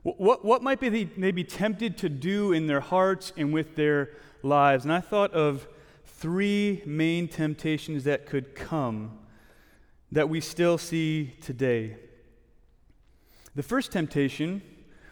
What, 0.03 0.45
what 0.45 0.63
might 0.63 0.79
be 0.79 1.03
they 1.03 1.31
be 1.33 1.43
tempted 1.43 1.97
to 1.97 2.07
do 2.07 2.53
in 2.53 2.65
their 2.65 2.79
hearts 2.79 3.33
and 3.35 3.51
with 3.51 3.75
their 3.75 4.11
lives? 4.41 4.85
And 4.85 4.93
I 4.93 5.01
thought 5.01 5.33
of 5.33 5.67
three 6.05 6.81
main 6.85 7.27
temptations 7.27 8.05
that 8.05 8.25
could 8.25 8.55
come 8.55 9.19
that 10.13 10.29
we 10.29 10.39
still 10.39 10.77
see 10.77 11.33
today. 11.41 11.97
The 13.53 13.63
first 13.63 13.91
temptation 13.91 14.61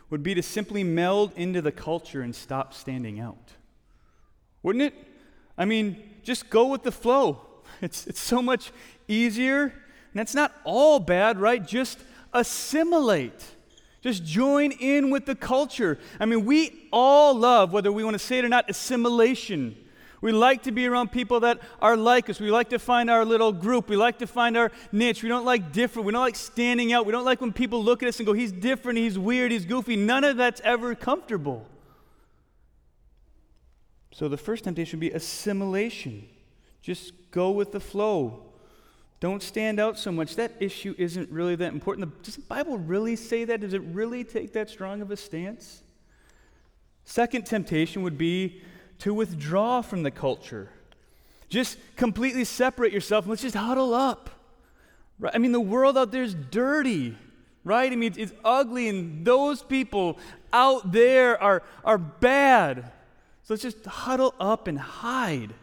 would 0.09 0.23
be 0.23 0.33
to 0.33 0.41
simply 0.41 0.85
meld 0.85 1.33
into 1.35 1.61
the 1.61 1.73
culture 1.73 2.21
and 2.21 2.33
stop 2.33 2.73
standing 2.73 3.19
out. 3.19 3.51
Wouldn't 4.63 4.81
it? 4.81 4.93
I 5.57 5.65
mean, 5.65 6.01
just 6.23 6.49
go 6.49 6.67
with 6.67 6.83
the 6.83 6.93
flow. 6.93 7.41
It's, 7.81 8.07
it's 8.07 8.21
so 8.21 8.41
much 8.41 8.71
easier. 9.09 9.73
And 10.13 10.19
that's 10.19 10.35
not 10.35 10.53
all 10.63 10.99
bad, 10.99 11.39
right? 11.39 11.65
Just 11.65 11.99
assimilate. 12.33 13.43
Just 14.01 14.23
join 14.23 14.71
in 14.71 15.09
with 15.09 15.25
the 15.25 15.35
culture. 15.35 15.97
I 16.19 16.25
mean, 16.25 16.45
we 16.45 16.87
all 16.93 17.33
love, 17.33 17.73
whether 17.73 17.91
we 17.91 18.03
want 18.03 18.13
to 18.15 18.19
say 18.19 18.39
it 18.39 18.45
or 18.45 18.49
not, 18.49 18.69
assimilation. 18.69 19.75
We 20.21 20.31
like 20.31 20.63
to 20.63 20.71
be 20.71 20.87
around 20.87 21.11
people 21.11 21.41
that 21.41 21.59
are 21.81 21.95
like 21.95 22.29
us. 22.29 22.39
We 22.39 22.49
like 22.49 22.69
to 22.69 22.79
find 22.79 23.09
our 23.09 23.23
little 23.23 23.51
group. 23.51 23.89
We 23.89 23.97
like 23.97 24.19
to 24.19 24.27
find 24.27 24.57
our 24.57 24.71
niche. 24.91 25.21
We 25.21 25.29
don't 25.29 25.45
like 25.45 25.71
different. 25.71 26.05
We 26.05 26.11
don't 26.11 26.21
like 26.21 26.35
standing 26.35 26.91
out. 26.91 27.05
We 27.05 27.11
don't 27.11 27.25
like 27.25 27.39
when 27.39 27.53
people 27.53 27.83
look 27.83 28.01
at 28.01 28.09
us 28.09 28.17
and 28.17 28.25
go, 28.25 28.33
he's 28.33 28.51
different, 28.51 28.97
he's 28.97 29.19
weird, 29.19 29.51
he's 29.51 29.65
goofy. 29.65 29.95
None 29.95 30.23
of 30.23 30.37
that's 30.37 30.61
ever 30.61 30.95
comfortable. 30.95 31.67
So 34.11 34.27
the 34.27 34.37
first 34.37 34.63
temptation 34.63 34.97
would 34.97 35.01
be 35.01 35.11
assimilation. 35.11 36.27
Just 36.81 37.13
go 37.29 37.51
with 37.51 37.71
the 37.71 37.79
flow. 37.79 38.46
Don't 39.19 39.41
stand 39.41 39.79
out 39.79 39.97
so 39.97 40.11
much. 40.11 40.35
That 40.35 40.51
issue 40.59 40.93
isn't 40.97 41.29
really 41.31 41.55
that 41.55 41.73
important. 41.73 42.23
Does 42.23 42.35
the 42.35 42.41
Bible 42.43 42.77
really 42.77 43.15
say 43.15 43.45
that? 43.45 43.61
Does 43.61 43.73
it 43.73 43.81
really 43.81 44.23
take 44.23 44.53
that 44.53 44.69
strong 44.69 45.01
of 45.01 45.09
a 45.09 45.17
stance? 45.17 45.81
Second 47.03 47.45
temptation 47.45 48.03
would 48.03 48.17
be 48.17 48.61
to 48.99 49.13
withdraw 49.13 49.81
from 49.81 50.03
the 50.03 50.11
culture. 50.11 50.69
Just 51.49 51.77
completely 51.95 52.43
separate 52.43 52.91
yourself 52.91 53.25
and 53.25 53.29
let's 53.29 53.41
just 53.41 53.55
huddle 53.55 53.93
up. 53.93 54.29
Right? 55.19 55.33
I 55.33 55.39
mean, 55.39 55.51
the 55.51 55.59
world 55.59 55.97
out 55.97 56.11
there 56.11 56.23
is 56.23 56.35
dirty, 56.35 57.17
right? 57.63 57.91
I 57.91 57.95
mean, 57.95 58.11
it's, 58.11 58.17
it's 58.17 58.33
ugly, 58.43 58.87
and 58.87 59.25
those 59.25 59.63
people 59.63 60.19
out 60.53 60.91
there 60.91 61.41
are, 61.41 61.63
are 61.83 61.97
bad. 61.97 62.91
So 63.43 63.53
let's 63.53 63.63
just 63.63 63.83
huddle 63.85 64.35
up 64.39 64.67
and 64.67 64.77
hide. 64.77 65.53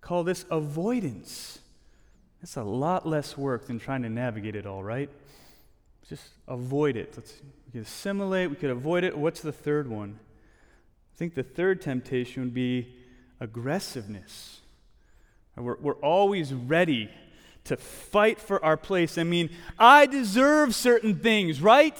Call 0.00 0.24
this 0.24 0.46
avoidance. 0.50 1.59
It's 2.42 2.56
a 2.56 2.62
lot 2.62 3.06
less 3.06 3.36
work 3.36 3.66
than 3.66 3.78
trying 3.78 4.02
to 4.02 4.08
navigate 4.08 4.56
it 4.56 4.66
all, 4.66 4.82
right? 4.82 5.10
Just 6.08 6.24
avoid 6.48 6.96
it. 6.96 7.12
Let's, 7.16 7.34
we 7.66 7.72
could 7.72 7.86
assimilate, 7.86 8.50
we 8.50 8.56
could 8.56 8.70
avoid 8.70 9.04
it. 9.04 9.16
What's 9.16 9.40
the 9.40 9.52
third 9.52 9.88
one? 9.88 10.18
I 11.14 11.16
think 11.16 11.34
the 11.34 11.42
third 11.42 11.82
temptation 11.82 12.42
would 12.42 12.54
be 12.54 12.94
aggressiveness. 13.40 14.60
We're, 15.56 15.76
we're 15.76 15.94
always 15.94 16.54
ready 16.54 17.10
to 17.64 17.76
fight 17.76 18.40
for 18.40 18.64
our 18.64 18.76
place. 18.76 19.18
I 19.18 19.24
mean, 19.24 19.50
I 19.78 20.06
deserve 20.06 20.74
certain 20.74 21.16
things, 21.16 21.60
right? 21.60 21.96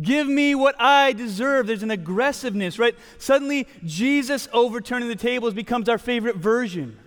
Give 0.00 0.26
me 0.28 0.54
what 0.54 0.76
I 0.78 1.12
deserve. 1.12 1.66
There's 1.66 1.82
an 1.82 1.90
aggressiveness, 1.90 2.78
right? 2.78 2.94
Suddenly, 3.18 3.66
Jesus 3.84 4.48
overturning 4.52 5.08
the 5.08 5.16
tables 5.16 5.54
becomes 5.54 5.88
our 5.88 5.98
favorite 5.98 6.36
version. 6.36 6.98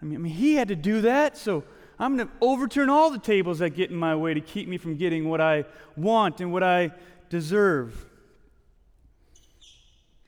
I 0.00 0.04
mean, 0.04 0.16
I 0.16 0.18
mean, 0.18 0.32
he 0.32 0.54
had 0.54 0.68
to 0.68 0.76
do 0.76 1.00
that, 1.02 1.36
so 1.36 1.64
I'm 1.98 2.16
going 2.16 2.28
to 2.28 2.34
overturn 2.40 2.90
all 2.90 3.10
the 3.10 3.18
tables 3.18 3.60
that 3.60 3.70
get 3.70 3.90
in 3.90 3.96
my 3.96 4.14
way 4.14 4.34
to 4.34 4.40
keep 4.40 4.68
me 4.68 4.76
from 4.76 4.96
getting 4.96 5.28
what 5.28 5.40
I 5.40 5.64
want 5.96 6.40
and 6.40 6.52
what 6.52 6.62
I 6.62 6.92
deserve. 7.30 8.06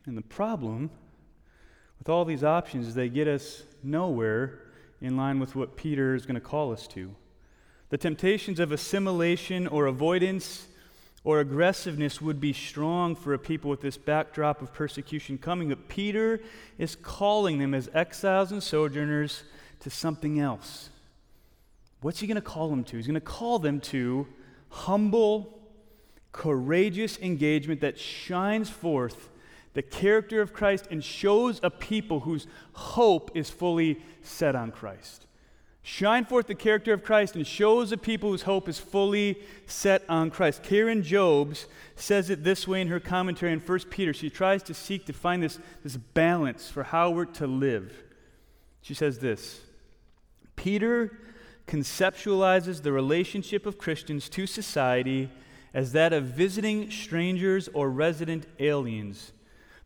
And 0.07 0.17
the 0.17 0.23
problem 0.23 0.91
with 1.99 2.09
all 2.09 2.25
these 2.25 2.43
options 2.43 2.87
is 2.87 2.95
they 2.95 3.11
get 3.11 3.29
us 3.29 3.63
nowhere 3.83 4.61
in 5.03 5.17
line 5.17 5.39
with 5.39 5.55
what 5.55 5.77
Peter 5.77 6.15
is 6.15 6.25
going 6.25 6.35
to 6.35 6.41
call 6.41 6.73
us 6.73 6.87
to. 6.89 7.15
The 7.91 7.99
temptations 7.99 8.59
of 8.59 8.73
assimilation 8.73 9.67
or 9.67 9.87
avoidance 9.87 10.67
or 11.25 11.41
aggressiveness 11.41 12.23
would 12.23 12.41
be 12.41 12.53
strong 12.55 13.15
for 13.15 13.35
a 13.35 13.39
people 13.39 13.69
with 13.69 13.83
this 13.83 13.99
backdrop 13.99 14.63
of 14.63 14.73
persecution 14.73 15.37
coming. 15.37 15.69
But 15.69 15.89
Peter 15.89 16.41
is 16.79 16.97
calling 16.97 17.59
them 17.59 17.75
as 17.75 17.91
exiles 17.93 18.53
and 18.53 18.63
sojourners 18.63 19.43
to 19.81 19.91
something 19.91 20.41
else. 20.41 20.91
What's 22.01 22.21
he 22.21 22.27
going 22.27 22.37
to 22.37 22.41
call 22.41 22.69
them 22.69 22.85
to? 22.85 22.97
He's 22.97 23.07
going 23.07 23.15
to 23.15 23.21
call 23.21 23.59
them 23.59 23.81
to 23.81 24.27
humble, 24.71 25.61
courageous 26.33 27.19
engagement 27.19 27.81
that 27.81 27.99
shines 27.99 28.71
forth 28.71 29.31
the 29.75 29.83
character 29.83 30.41
of 30.41 30.53
Christ 30.53 30.89
and 30.91 31.03
shows 31.03 31.61
a 31.63 31.71
people 31.71 32.21
whose 32.21 32.47
hope 32.73 33.31
is 33.35 33.51
fully 33.51 34.03
set 34.23 34.55
on 34.55 34.71
Christ. 34.71 35.27
Shine 35.83 36.25
forth 36.25 36.49
the 36.49 36.55
character 36.55 36.93
of 36.93 37.03
Christ 37.03 37.35
and 37.35 37.47
shows 37.47 37.93
a 37.93 37.97
people 37.97 38.31
whose 38.31 38.43
hope 38.43 38.69
is 38.69 38.79
fully 38.79 39.39
set 39.67 40.03
on 40.09 40.31
Christ. 40.31 40.63
Karen 40.63 41.03
Jobes 41.03 41.67
says 41.97 42.29
it 42.29 42.45
this 42.45 42.69
way 42.69 42.83
in 42.83 42.89
her 42.89 43.01
commentary 43.01 43.53
in 43.53 43.61
1 43.61 43.79
Peter. 43.89 44.13
She 44.13 44.29
tries 44.29 44.63
to 44.65 44.75
seek 44.75 45.07
to 45.07 45.13
find 45.13 45.43
this, 45.43 45.59
this 45.83 45.97
balance 45.97 46.69
for 46.69 46.83
how 46.83 47.11
we're 47.11 47.25
to 47.25 47.47
live. 47.47 47.93
She 48.83 48.95
says 48.95 49.19
this 49.19 49.61
Peter 50.59 51.17
conceptualizes 51.69 52.83
the 52.83 52.91
relationship 52.91 53.65
of 53.65 53.79
Christians 53.79 54.29
to 54.31 54.45
society 54.45 55.31
as 55.73 55.93
that 55.93 56.13
of 56.13 56.25
visiting 56.25 56.91
strangers 56.91 57.69
or 57.73 57.89
resident 57.89 58.45
aliens, 58.59 59.33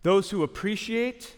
those 0.03 0.31
who 0.31 0.43
appreciate, 0.43 1.37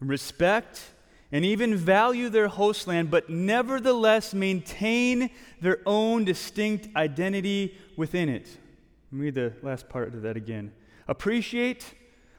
respect, 0.00 0.92
and 1.30 1.44
even 1.44 1.76
value 1.76 2.30
their 2.30 2.48
host 2.48 2.86
land, 2.86 3.10
but 3.10 3.28
nevertheless 3.28 4.32
maintain 4.32 5.28
their 5.60 5.80
own 5.84 6.24
distinct 6.24 6.88
identity 6.96 7.76
within 7.96 8.30
it. 8.30 8.48
Read 9.12 9.34
the 9.34 9.52
last 9.62 9.90
part 9.90 10.14
of 10.14 10.22
that 10.22 10.38
again. 10.38 10.72
Appreciate, 11.06 11.84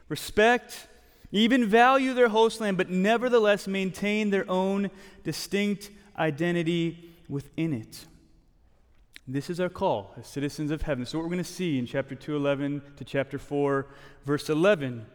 respect, 0.08 0.88
even 1.30 1.66
value 1.66 2.12
their 2.14 2.28
host 2.28 2.60
land, 2.60 2.76
but 2.76 2.90
nevertheless 2.90 3.68
maintain 3.68 4.30
their 4.30 4.50
own 4.50 4.90
distinct 5.22 5.90
identity 6.18 7.14
within 7.28 7.72
it. 7.72 8.06
This 9.26 9.48
is 9.48 9.60
our 9.60 9.68
call 9.68 10.14
as 10.18 10.26
citizens 10.26 10.70
of 10.70 10.82
heaven. 10.82 11.06
So, 11.06 11.18
what 11.18 11.24
we're 11.24 11.34
going 11.34 11.44
to 11.44 11.50
see 11.50 11.78
in 11.78 11.86
chapter 11.86 12.14
2, 12.14 12.34
11 12.34 12.82
to 12.96 13.04
chapter 13.04 13.38
4, 13.38 13.86
verse 14.26 14.48
11. 14.48 15.06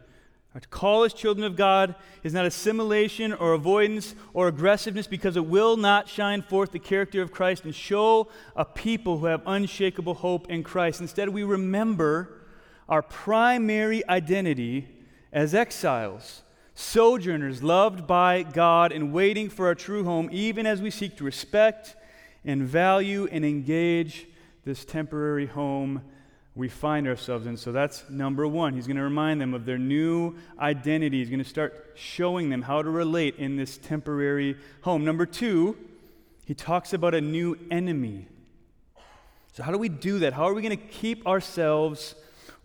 Our 0.56 0.62
call 0.72 1.04
as 1.04 1.14
children 1.14 1.46
of 1.46 1.56
God 1.56 1.94
is 2.24 2.34
not 2.34 2.46
assimilation 2.46 3.34
or 3.34 3.54
avoidance 3.54 4.16
or 4.34 4.48
aggressiveness 4.48 5.06
because 5.06 5.36
it 5.36 5.46
will 5.46 5.78
not 5.78 6.10
shine 6.10 6.42
forth 6.42 6.72
the 6.72 6.80
character 6.80 7.22
of 7.22 7.32
Christ 7.32 7.66
and 7.66 7.76
show 7.76 8.30
a 8.56 8.66
people 8.66 9.20
who 9.20 9.28
have 9.28 9.44
unshakable 9.46 10.16
hope 10.16 10.50
in 10.50 10.64
Christ. 10.64 11.02
Instead, 11.02 11.30
we 11.30 11.44
remember 11.44 12.42
our 12.90 13.02
primary 13.02 14.08
identity 14.08 14.88
as 15.32 15.54
exiles, 15.54 16.42
sojourners 16.80 17.64
loved 17.64 18.06
by 18.06 18.44
God 18.44 18.92
and 18.92 19.12
waiting 19.12 19.50
for 19.50 19.66
our 19.66 19.74
true 19.74 20.04
home, 20.04 20.30
even 20.32 20.68
as 20.68 20.80
we 20.80 20.92
seek 20.92 21.18
to 21.18 21.24
respect 21.24 21.96
and 22.46 22.62
value 22.62 23.28
and 23.32 23.44
engage 23.44 24.28
this 24.64 24.86
temporary 24.86 25.48
home 25.48 26.04
we 26.54 26.70
find 26.70 27.08
ourselves 27.08 27.48
in. 27.48 27.58
So 27.58 27.72
that's 27.72 28.08
number 28.12 28.48
one. 28.48 28.74
He's 28.74 28.86
going 28.86 28.98
to 28.98 29.04
remind 29.04 29.42
them 29.42 29.56
of 29.56 29.66
their 29.66 29.80
new 29.80 30.36
identity. 30.60 31.18
He's 31.20 31.30
going 31.30 31.44
to 31.44 31.50
start 31.50 31.94
showing 31.96 32.50
them 32.50 32.62
how 32.62 32.84
to 32.84 32.90
relate 32.90 33.38
in 33.38 33.58
this 33.58 33.80
temporary 33.80 34.56
home. 34.82 35.04
Number 35.04 35.26
two, 35.26 35.78
he 36.46 36.54
talks 36.54 36.94
about 36.94 37.16
a 37.16 37.22
new 37.22 37.58
enemy. 37.72 38.28
So, 39.54 39.64
how 39.64 39.72
do 39.72 39.80
we 39.80 39.90
do 39.90 40.20
that? 40.20 40.34
How 40.34 40.48
are 40.48 40.54
we 40.54 40.62
going 40.62 40.78
to 40.78 40.84
keep 40.84 41.26
ourselves 41.26 42.14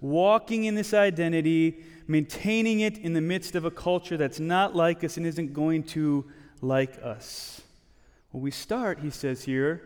walking 0.03 0.65
in 0.65 0.75
this 0.75 0.93
identity, 0.93 1.83
maintaining 2.07 2.81
it 2.81 2.99
in 2.99 3.13
the 3.13 3.21
midst 3.21 3.55
of 3.55 3.65
a 3.65 3.71
culture 3.71 4.17
that's 4.17 4.41
not 4.41 4.75
like 4.75 5.05
us 5.05 5.17
and 5.17 5.27
isn't 5.27 5.53
going 5.53 5.83
to 5.85 6.25
like 6.61 6.99
us? 7.03 7.63
Well, 8.33 8.43
we 8.43 8.51
start, 8.51 9.01
he 9.01 9.11
says 9.11 9.45
here, 9.45 9.83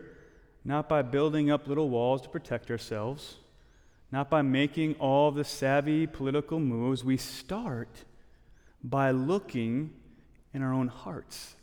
not 0.63 0.89
by 0.89 1.01
building 1.01 1.49
up 1.49 1.67
little 1.67 1.89
walls 1.89 2.21
to 2.23 2.29
protect 2.29 2.69
ourselves, 2.71 3.37
not 4.11 4.29
by 4.29 4.41
making 4.41 4.95
all 4.95 5.31
the 5.31 5.43
savvy 5.43 6.07
political 6.07 6.59
moves. 6.59 7.03
We 7.03 7.17
start 7.17 8.05
by 8.83 9.11
looking 9.11 9.93
in 10.53 10.61
our 10.61 10.73
own 10.73 10.87
hearts. 10.87 11.55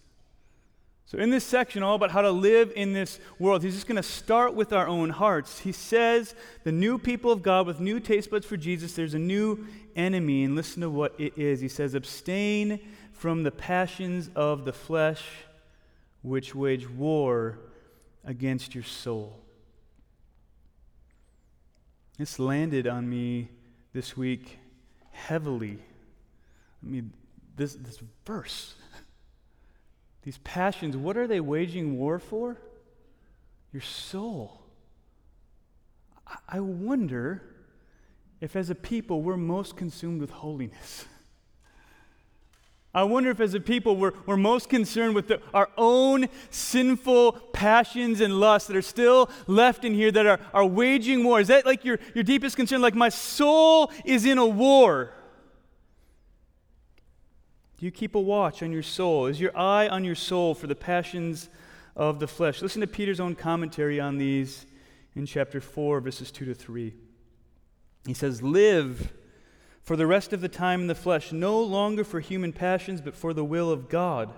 So, 1.07 1.19
in 1.19 1.31
this 1.31 1.45
section, 1.45 1.83
all 1.83 1.95
about 1.95 2.11
how 2.11 2.23
to 2.23 2.31
live 2.31 2.73
in 2.75 2.93
this 2.93 3.21
world, 3.39 3.63
he's 3.63 3.75
just 3.75 3.87
going 3.87 3.97
to 3.97 4.03
start 4.03 4.55
with 4.55 4.73
our 4.73 4.89
own 4.89 5.11
hearts. 5.11 5.61
He 5.61 5.71
says, 5.71 6.35
the 6.65 6.73
new 6.73 6.99
people 6.99 7.31
of 7.31 7.43
God 7.43 7.67
with 7.67 7.79
new 7.79 8.01
taste 8.01 8.31
buds 8.31 8.47
for 8.47 8.57
Jesus, 8.57 8.95
there's 8.95 9.15
a 9.15 9.19
new 9.19 9.67
enemy, 9.97 10.45
and 10.45 10.55
listen 10.55 10.83
to 10.83 10.91
what 10.91 11.15
it 11.19 11.37
is. 11.37 11.61
He 11.61 11.69
says, 11.69 11.95
abstain 11.95 12.81
from 13.13 13.43
the 13.43 13.51
passions 13.51 14.31
of 14.35 14.65
the 14.65 14.73
flesh 14.73 15.23
which 16.23 16.55
wage 16.55 16.89
war 16.89 17.59
against 18.25 18.75
your 18.75 18.85
soul. 18.85 19.41
This 22.19 22.39
landed 22.39 22.87
on 22.87 23.09
me 23.09 23.49
this 23.93 24.17
week 24.17 24.59
heavily. 25.11 25.79
I 26.83 26.87
mean, 26.87 27.13
this, 27.57 27.75
this 27.75 28.01
verse, 28.25 28.75
these 30.23 30.39
passions, 30.39 30.97
what 30.97 31.17
are 31.17 31.27
they 31.27 31.41
waging 31.41 31.99
war 31.99 32.19
for? 32.19 32.57
Your 33.73 33.83
soul. 33.83 34.63
I, 36.27 36.37
I 36.49 36.61
wonder 36.61 37.43
if, 38.45 38.57
as 38.57 38.69
a 38.69 38.75
people, 38.75 39.23
we're 39.23 39.39
most 39.39 39.75
consumed 39.75 40.21
with 40.21 40.29
holiness. 40.29 41.07
I 42.95 43.03
wonder 43.05 43.31
if, 43.31 43.41
as 43.41 43.55
a 43.55 43.61
people, 43.61 43.97
we're, 43.97 44.13
we're 44.27 44.37
most 44.37 44.69
concerned 44.69 45.15
with 45.15 45.29
the, 45.29 45.41
our 45.55 45.71
own 45.79 46.29
sinful 46.51 47.33
passions 47.55 48.21
and 48.21 48.39
lusts 48.39 48.69
that 48.69 48.77
are 48.77 48.83
still 48.83 49.31
left 49.47 49.83
in 49.83 49.95
here 49.95 50.13
that 50.13 50.27
are, 50.27 50.39
are 50.53 50.67
waging 50.67 51.25
war. 51.25 51.41
Is 51.41 51.49
that 51.49 51.65
like 51.65 51.87
your, 51.87 51.99
your 52.15 52.23
deepest 52.23 52.55
concern? 52.55 52.83
Like, 52.83 52.95
my 52.95 53.09
soul 53.09 53.91
is 54.05 54.27
in 54.27 54.37
a 54.37 54.47
war. 54.47 55.15
Do 57.79 57.87
you 57.87 57.91
keep 57.91 58.15
a 58.15 58.21
watch 58.21 58.63
on 58.63 58.73
your 58.73 58.83
soul? 58.83 59.25
Is 59.25 59.41
your 59.41 59.57
eye 59.57 59.89
on 59.89 60.05
your 60.05 60.15
soul 60.15 60.55
for 60.55 60.67
the 60.67 60.77
passions 60.77 61.49
of 61.97 62.21
the 62.21 62.29
flesh? 62.29 62.61
Listen 62.61 62.83
to 62.83 62.87
Peter's 62.87 63.21
own 63.21 63.37
commentary 63.37 63.99
on 63.99 64.19
these 64.19 64.67
in 65.17 65.25
chapter 65.25 65.63
4, 65.63 66.01
verses 66.01 66.31
2 66.31 66.45
to 66.45 66.55
3. 66.55 66.95
He 68.07 68.15
says, 68.15 68.43
Live 68.43 69.13
for 69.83 69.97
the 69.97 70.07
rest 70.07 70.33
of 70.33 70.41
the 70.41 70.49
time 70.49 70.83
in 70.83 70.87
the 70.87 70.95
flesh, 70.95 71.33
no 71.33 71.61
longer 71.61 72.05
for 72.05 72.21
human 72.21 72.53
passions, 72.53 73.01
but 73.01 73.15
for 73.15 73.35
the 73.35 73.45
will 73.45 73.71
of 73.71 73.89
God. 73.89 74.33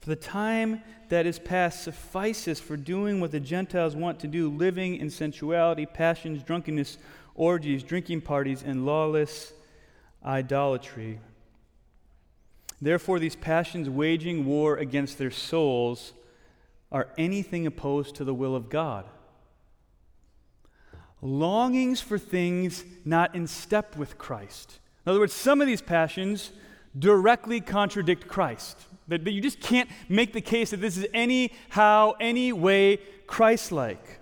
For 0.00 0.10
the 0.10 0.16
time 0.16 0.82
that 1.08 1.26
is 1.26 1.40
past 1.40 1.82
suffices 1.82 2.60
for 2.60 2.76
doing 2.76 3.20
what 3.20 3.32
the 3.32 3.40
Gentiles 3.40 3.96
want 3.96 4.20
to 4.20 4.28
do, 4.28 4.48
living 4.48 4.96
in 4.96 5.10
sensuality, 5.10 5.86
passions, 5.86 6.42
drunkenness, 6.44 6.98
orgies, 7.34 7.82
drinking 7.82 8.20
parties, 8.20 8.62
and 8.62 8.86
lawless 8.86 9.52
idolatry. 10.24 11.18
Therefore, 12.80 13.18
these 13.18 13.34
passions 13.34 13.90
waging 13.90 14.46
war 14.46 14.76
against 14.76 15.18
their 15.18 15.32
souls 15.32 16.12
are 16.92 17.08
anything 17.18 17.66
opposed 17.66 18.14
to 18.16 18.24
the 18.24 18.34
will 18.34 18.54
of 18.54 18.68
God 18.68 19.04
longings 21.20 22.00
for 22.00 22.18
things 22.18 22.84
not 23.04 23.34
in 23.34 23.46
step 23.46 23.96
with 23.96 24.18
Christ. 24.18 24.78
In 25.04 25.10
other 25.10 25.20
words, 25.20 25.32
some 25.32 25.60
of 25.60 25.66
these 25.66 25.82
passions 25.82 26.52
directly 26.98 27.60
contradict 27.60 28.28
Christ. 28.28 28.78
That, 29.08 29.24
that 29.24 29.32
you 29.32 29.40
just 29.40 29.60
can't 29.60 29.88
make 30.08 30.32
the 30.32 30.40
case 30.40 30.70
that 30.70 30.82
this 30.82 30.96
is 30.98 31.06
anyhow, 31.14 32.12
any 32.20 32.52
way 32.52 32.98
Christ 33.26 33.72
like. 33.72 34.20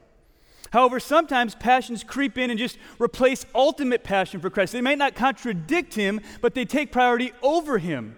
However, 0.71 1.01
sometimes 1.01 1.55
passions 1.55 2.05
creep 2.05 2.39
in 2.39 2.51
and 2.51 2.59
just 2.59 2.79
replace 2.99 3.47
ultimate 3.55 4.05
passion 4.05 4.41
for 4.41 4.51
Christ. 4.51 4.73
They 4.73 4.81
might 4.81 4.99
not 4.99 5.15
contradict 5.15 5.95
him, 5.95 6.21
but 6.41 6.55
they 6.55 6.65
take 6.65 6.93
priority 6.93 7.33
over 7.43 7.79
him. 7.79 8.17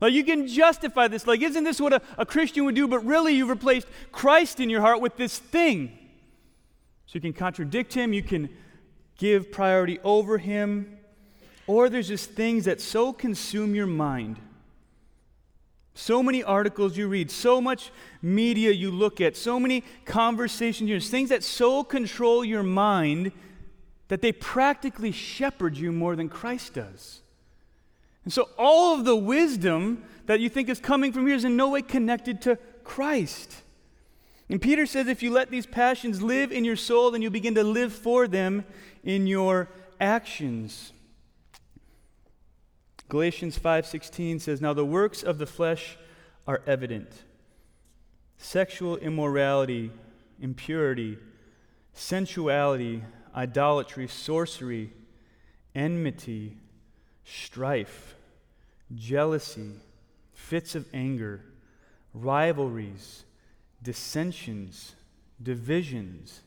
Like 0.00 0.12
you 0.12 0.24
can 0.24 0.46
justify 0.46 1.08
this, 1.08 1.26
like, 1.26 1.40
isn't 1.40 1.64
this 1.64 1.80
what 1.80 1.92
a, 1.92 2.02
a 2.18 2.26
Christian 2.26 2.64
would 2.64 2.74
do? 2.74 2.88
But 2.88 3.04
really, 3.06 3.34
you've 3.34 3.48
replaced 3.48 3.86
Christ 4.12 4.60
in 4.60 4.68
your 4.68 4.80
heart 4.80 5.00
with 5.00 5.16
this 5.16 5.38
thing. 5.38 5.98
So 7.06 7.14
you 7.14 7.20
can 7.20 7.32
contradict 7.32 7.94
him, 7.94 8.12
you 8.12 8.22
can 8.22 8.48
give 9.18 9.52
priority 9.52 9.98
over 10.02 10.38
him, 10.38 10.98
or 11.66 11.88
there's 11.88 12.08
just 12.08 12.30
things 12.32 12.64
that 12.64 12.80
so 12.80 13.12
consume 13.12 13.74
your 13.74 13.86
mind. 13.86 14.38
So 15.94 16.22
many 16.22 16.42
articles 16.42 16.96
you 16.96 17.06
read, 17.06 17.30
so 17.30 17.60
much 17.60 17.92
media 18.20 18.72
you 18.72 18.90
look 18.90 19.20
at, 19.20 19.36
so 19.36 19.60
many 19.60 19.84
conversations 20.04 20.90
you 20.90 20.98
things 20.98 21.28
that 21.28 21.44
so 21.44 21.84
control 21.84 22.44
your 22.44 22.64
mind 22.64 23.30
that 24.08 24.20
they 24.20 24.32
practically 24.32 25.12
shepherd 25.12 25.76
you 25.76 25.92
more 25.92 26.16
than 26.16 26.28
Christ 26.28 26.74
does. 26.74 27.20
And 28.24 28.32
so 28.32 28.48
all 28.58 28.98
of 28.98 29.04
the 29.04 29.16
wisdom 29.16 30.04
that 30.26 30.40
you 30.40 30.48
think 30.48 30.68
is 30.68 30.80
coming 30.80 31.12
from 31.12 31.26
here 31.26 31.36
is 31.36 31.44
in 31.44 31.56
no 31.56 31.70
way 31.70 31.82
connected 31.82 32.40
to 32.42 32.58
Christ. 32.82 33.62
And 34.54 34.62
Peter 34.62 34.86
says 34.86 35.08
if 35.08 35.20
you 35.20 35.32
let 35.32 35.50
these 35.50 35.66
passions 35.66 36.22
live 36.22 36.52
in 36.52 36.64
your 36.64 36.76
soul, 36.76 37.10
then 37.10 37.22
you 37.22 37.28
begin 37.28 37.56
to 37.56 37.64
live 37.64 37.92
for 37.92 38.28
them 38.28 38.64
in 39.02 39.26
your 39.26 39.68
actions. 40.00 40.92
Galatians 43.08 43.58
5:16 43.58 44.38
says, 44.38 44.60
"Now 44.60 44.72
the 44.72 44.84
works 44.84 45.24
of 45.24 45.38
the 45.38 45.46
flesh 45.48 45.98
are 46.46 46.62
evident: 46.68 47.24
sexual 48.38 48.96
immorality, 48.98 49.90
impurity, 50.40 51.18
sensuality, 51.92 53.02
idolatry, 53.34 54.06
sorcery, 54.06 54.92
enmity, 55.74 56.58
strife, 57.24 58.14
jealousy, 58.94 59.72
fits 60.32 60.76
of 60.76 60.86
anger, 60.94 61.44
rivalries, 62.12 63.24
dissensions, 63.84 64.96
divisions, 65.40 66.40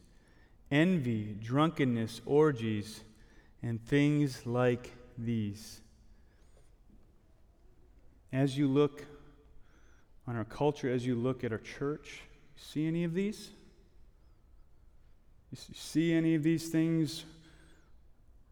envy, 0.72 1.38
drunkenness, 1.42 2.20
orgies, 2.26 3.02
and 3.64 3.82
things 3.86 4.46
like 4.46 4.92
these. 5.18 5.80
As 8.34 8.58
you 8.58 8.68
look 8.68 9.06
on 10.28 10.36
our 10.36 10.44
culture, 10.44 10.92
as 10.92 11.06
you 11.06 11.16
look 11.16 11.44
at 11.44 11.52
our 11.52 11.60
church, 11.60 12.22
see 12.56 12.86
any 12.88 13.04
of 13.04 13.14
these? 13.14 13.50
You 15.52 15.58
see 15.76 16.14
any 16.14 16.36
of 16.36 16.44
these 16.44 16.68
things 16.68 17.24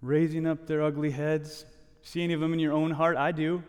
raising 0.02 0.48
up 0.48 0.68
their 0.68 0.82
ugly 0.82 1.12
heads? 1.12 1.66
See 2.04 2.24
any 2.24 2.34
of 2.34 2.40
them 2.40 2.54
in 2.54 2.60
your 2.60 2.72
own 2.72 2.92
heart? 2.92 3.18
I 3.18 3.32
do. 3.32 3.64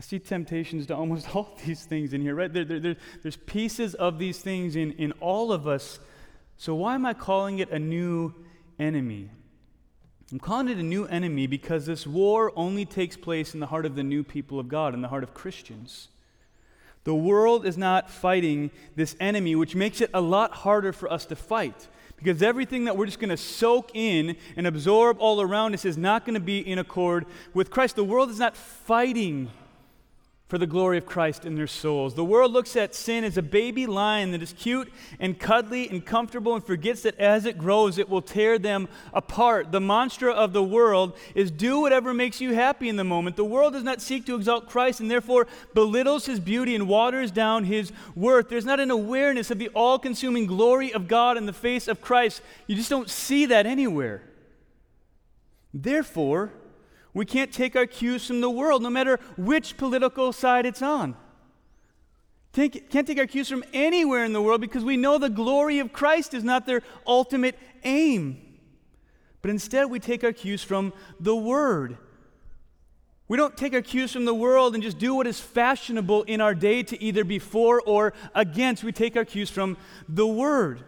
I 0.00 0.02
see 0.02 0.18
temptations 0.18 0.86
to 0.86 0.96
almost 0.96 1.28
all 1.36 1.58
these 1.66 1.84
things 1.84 2.14
in 2.14 2.22
here, 2.22 2.34
right? 2.34 2.50
There, 2.50 2.64
there, 2.64 2.80
there, 2.80 2.96
there's 3.20 3.36
pieces 3.36 3.94
of 3.94 4.18
these 4.18 4.38
things 4.38 4.74
in, 4.74 4.92
in 4.92 5.12
all 5.20 5.52
of 5.52 5.68
us. 5.68 6.00
So, 6.56 6.74
why 6.74 6.94
am 6.94 7.04
I 7.04 7.12
calling 7.12 7.58
it 7.58 7.70
a 7.70 7.78
new 7.78 8.32
enemy? 8.78 9.28
I'm 10.32 10.38
calling 10.38 10.70
it 10.70 10.78
a 10.78 10.82
new 10.82 11.04
enemy 11.04 11.46
because 11.46 11.84
this 11.84 12.06
war 12.06 12.50
only 12.56 12.86
takes 12.86 13.18
place 13.18 13.52
in 13.52 13.60
the 13.60 13.66
heart 13.66 13.84
of 13.84 13.94
the 13.94 14.02
new 14.02 14.24
people 14.24 14.58
of 14.58 14.68
God, 14.68 14.94
in 14.94 15.02
the 15.02 15.08
heart 15.08 15.22
of 15.22 15.34
Christians. 15.34 16.08
The 17.04 17.14
world 17.14 17.66
is 17.66 17.76
not 17.76 18.08
fighting 18.08 18.70
this 18.96 19.16
enemy, 19.20 19.54
which 19.54 19.74
makes 19.74 20.00
it 20.00 20.08
a 20.14 20.22
lot 20.22 20.52
harder 20.52 20.94
for 20.94 21.12
us 21.12 21.26
to 21.26 21.36
fight. 21.36 21.88
Because 22.16 22.40
everything 22.40 22.84
that 22.84 22.96
we're 22.96 23.06
just 23.06 23.20
going 23.20 23.28
to 23.28 23.36
soak 23.36 23.90
in 23.92 24.36
and 24.56 24.66
absorb 24.66 25.18
all 25.20 25.42
around 25.42 25.74
us 25.74 25.84
is 25.84 25.98
not 25.98 26.24
going 26.24 26.34
to 26.34 26.40
be 26.40 26.60
in 26.60 26.78
accord 26.78 27.26
with 27.52 27.70
Christ. 27.70 27.96
The 27.96 28.04
world 28.04 28.30
is 28.30 28.38
not 28.38 28.56
fighting 28.56 29.50
for 30.50 30.58
the 30.58 30.66
glory 30.66 30.98
of 30.98 31.06
Christ 31.06 31.46
in 31.46 31.54
their 31.54 31.68
souls. 31.68 32.14
The 32.14 32.24
world 32.24 32.52
looks 32.52 32.74
at 32.74 32.92
sin 32.92 33.22
as 33.22 33.38
a 33.38 33.42
baby 33.42 33.86
lion 33.86 34.32
that 34.32 34.42
is 34.42 34.52
cute 34.52 34.92
and 35.20 35.38
cuddly 35.38 35.88
and 35.88 36.04
comfortable 36.04 36.56
and 36.56 36.66
forgets 36.66 37.02
that 37.02 37.16
as 37.20 37.46
it 37.46 37.56
grows, 37.56 37.98
it 37.98 38.08
will 38.08 38.20
tear 38.20 38.58
them 38.58 38.88
apart. 39.14 39.70
The 39.70 39.80
mantra 39.80 40.32
of 40.32 40.52
the 40.52 40.62
world 40.62 41.16
is 41.36 41.52
do 41.52 41.78
whatever 41.78 42.12
makes 42.12 42.40
you 42.40 42.52
happy 42.52 42.88
in 42.88 42.96
the 42.96 43.04
moment. 43.04 43.36
The 43.36 43.44
world 43.44 43.74
does 43.74 43.84
not 43.84 44.02
seek 44.02 44.26
to 44.26 44.34
exalt 44.34 44.68
Christ 44.68 44.98
and 44.98 45.08
therefore 45.08 45.46
belittles 45.72 46.26
his 46.26 46.40
beauty 46.40 46.74
and 46.74 46.88
waters 46.88 47.30
down 47.30 47.62
his 47.62 47.92
worth. 48.16 48.48
There's 48.48 48.64
not 48.64 48.80
an 48.80 48.90
awareness 48.90 49.52
of 49.52 49.60
the 49.60 49.68
all 49.68 50.00
consuming 50.00 50.46
glory 50.46 50.92
of 50.92 51.06
God 51.06 51.36
in 51.36 51.46
the 51.46 51.52
face 51.52 51.86
of 51.86 52.00
Christ. 52.00 52.42
You 52.66 52.74
just 52.74 52.90
don't 52.90 53.08
see 53.08 53.46
that 53.46 53.66
anywhere. 53.66 54.22
Therefore, 55.72 56.50
we 57.12 57.24
can't 57.24 57.52
take 57.52 57.76
our 57.76 57.86
cues 57.86 58.26
from 58.26 58.40
the 58.40 58.50
world, 58.50 58.82
no 58.82 58.90
matter 58.90 59.18
which 59.36 59.76
political 59.76 60.32
side 60.32 60.66
it's 60.66 60.82
on. 60.82 61.16
Take, 62.52 62.90
can't 62.90 63.06
take 63.06 63.18
our 63.18 63.26
cues 63.26 63.48
from 63.48 63.64
anywhere 63.72 64.24
in 64.24 64.32
the 64.32 64.42
world 64.42 64.60
because 64.60 64.84
we 64.84 64.96
know 64.96 65.18
the 65.18 65.30
glory 65.30 65.78
of 65.78 65.92
Christ 65.92 66.34
is 66.34 66.42
not 66.42 66.66
their 66.66 66.82
ultimate 67.06 67.56
aim. 67.84 68.40
But 69.42 69.50
instead, 69.50 69.86
we 69.86 70.00
take 70.00 70.24
our 70.24 70.32
cues 70.32 70.62
from 70.62 70.92
the 71.18 71.34
Word. 71.34 71.96
We 73.28 73.36
don't 73.36 73.56
take 73.56 73.74
our 73.74 73.80
cues 73.80 74.12
from 74.12 74.24
the 74.24 74.34
world 74.34 74.74
and 74.74 74.82
just 74.82 74.98
do 74.98 75.14
what 75.14 75.28
is 75.28 75.38
fashionable 75.38 76.24
in 76.24 76.40
our 76.40 76.54
day 76.54 76.82
to 76.82 77.00
either 77.00 77.22
be 77.22 77.38
for 77.38 77.80
or 77.80 78.12
against. 78.34 78.82
We 78.82 78.90
take 78.90 79.16
our 79.16 79.24
cues 79.24 79.48
from 79.48 79.76
the 80.08 80.26
Word. 80.26 80.82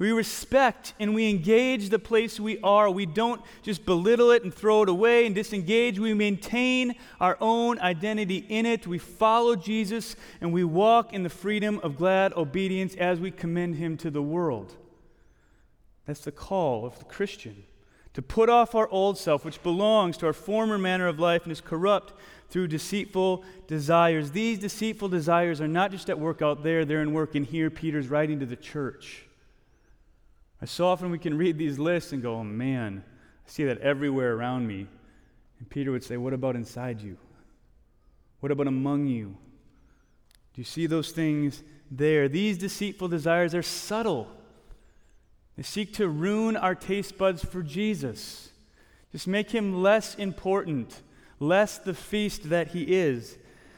We 0.00 0.12
respect 0.12 0.94
and 0.98 1.14
we 1.14 1.28
engage 1.28 1.90
the 1.90 1.98
place 1.98 2.40
we 2.40 2.58
are. 2.62 2.90
We 2.90 3.04
don't 3.04 3.42
just 3.62 3.84
belittle 3.84 4.30
it 4.30 4.42
and 4.42 4.52
throw 4.52 4.82
it 4.82 4.88
away 4.88 5.26
and 5.26 5.34
disengage. 5.34 5.98
We 5.98 6.14
maintain 6.14 6.94
our 7.20 7.36
own 7.38 7.78
identity 7.80 8.46
in 8.48 8.64
it. 8.64 8.86
We 8.86 8.96
follow 8.96 9.56
Jesus 9.56 10.16
and 10.40 10.54
we 10.54 10.64
walk 10.64 11.12
in 11.12 11.22
the 11.22 11.28
freedom 11.28 11.78
of 11.80 11.98
glad 11.98 12.32
obedience 12.32 12.94
as 12.94 13.20
we 13.20 13.30
commend 13.30 13.74
him 13.74 13.98
to 13.98 14.10
the 14.10 14.22
world. 14.22 14.74
That's 16.06 16.24
the 16.24 16.32
call 16.32 16.86
of 16.86 16.98
the 16.98 17.04
Christian 17.04 17.64
to 18.14 18.22
put 18.22 18.48
off 18.48 18.74
our 18.74 18.88
old 18.88 19.18
self, 19.18 19.44
which 19.44 19.62
belongs 19.62 20.16
to 20.16 20.26
our 20.26 20.32
former 20.32 20.78
manner 20.78 21.08
of 21.08 21.20
life 21.20 21.42
and 21.42 21.52
is 21.52 21.60
corrupt 21.60 22.14
through 22.48 22.68
deceitful 22.68 23.44
desires. 23.66 24.30
These 24.30 24.60
deceitful 24.60 25.10
desires 25.10 25.60
are 25.60 25.68
not 25.68 25.90
just 25.90 26.08
at 26.08 26.18
work 26.18 26.40
out 26.40 26.62
there, 26.62 26.86
they're 26.86 27.02
in 27.02 27.12
work 27.12 27.36
in 27.36 27.44
here. 27.44 27.68
Peter's 27.68 28.08
writing 28.08 28.40
to 28.40 28.46
the 28.46 28.56
church. 28.56 29.26
So 30.66 30.86
often 30.86 31.10
we 31.10 31.18
can 31.18 31.38
read 31.38 31.56
these 31.56 31.78
lists 31.78 32.12
and 32.12 32.22
go, 32.22 32.36
oh 32.36 32.44
man, 32.44 33.02
I 33.46 33.50
see 33.50 33.64
that 33.64 33.78
everywhere 33.78 34.34
around 34.34 34.66
me. 34.66 34.86
And 35.60 35.68
Peter 35.70 35.92
would 35.92 36.02
say, 36.02 36.16
What 36.16 36.32
about 36.32 36.56
inside 36.56 37.00
you? 37.00 37.16
What 38.40 38.50
about 38.50 38.66
among 38.66 39.06
you? 39.06 39.36
Do 40.54 40.60
you 40.60 40.64
see 40.64 40.86
those 40.86 41.12
things 41.12 41.62
there? 41.90 42.28
These 42.28 42.58
deceitful 42.58 43.08
desires 43.08 43.54
are 43.54 43.62
subtle. 43.62 44.28
They 45.56 45.62
seek 45.62 45.92
to 45.94 46.08
ruin 46.08 46.56
our 46.56 46.74
taste 46.74 47.18
buds 47.18 47.44
for 47.44 47.62
Jesus, 47.62 48.50
just 49.12 49.26
make 49.26 49.50
him 49.50 49.82
less 49.82 50.14
important, 50.14 51.02
less 51.38 51.76
the 51.78 51.94
feast 51.94 52.48
that 52.48 52.68
he 52.68 52.82
is. 52.82 53.36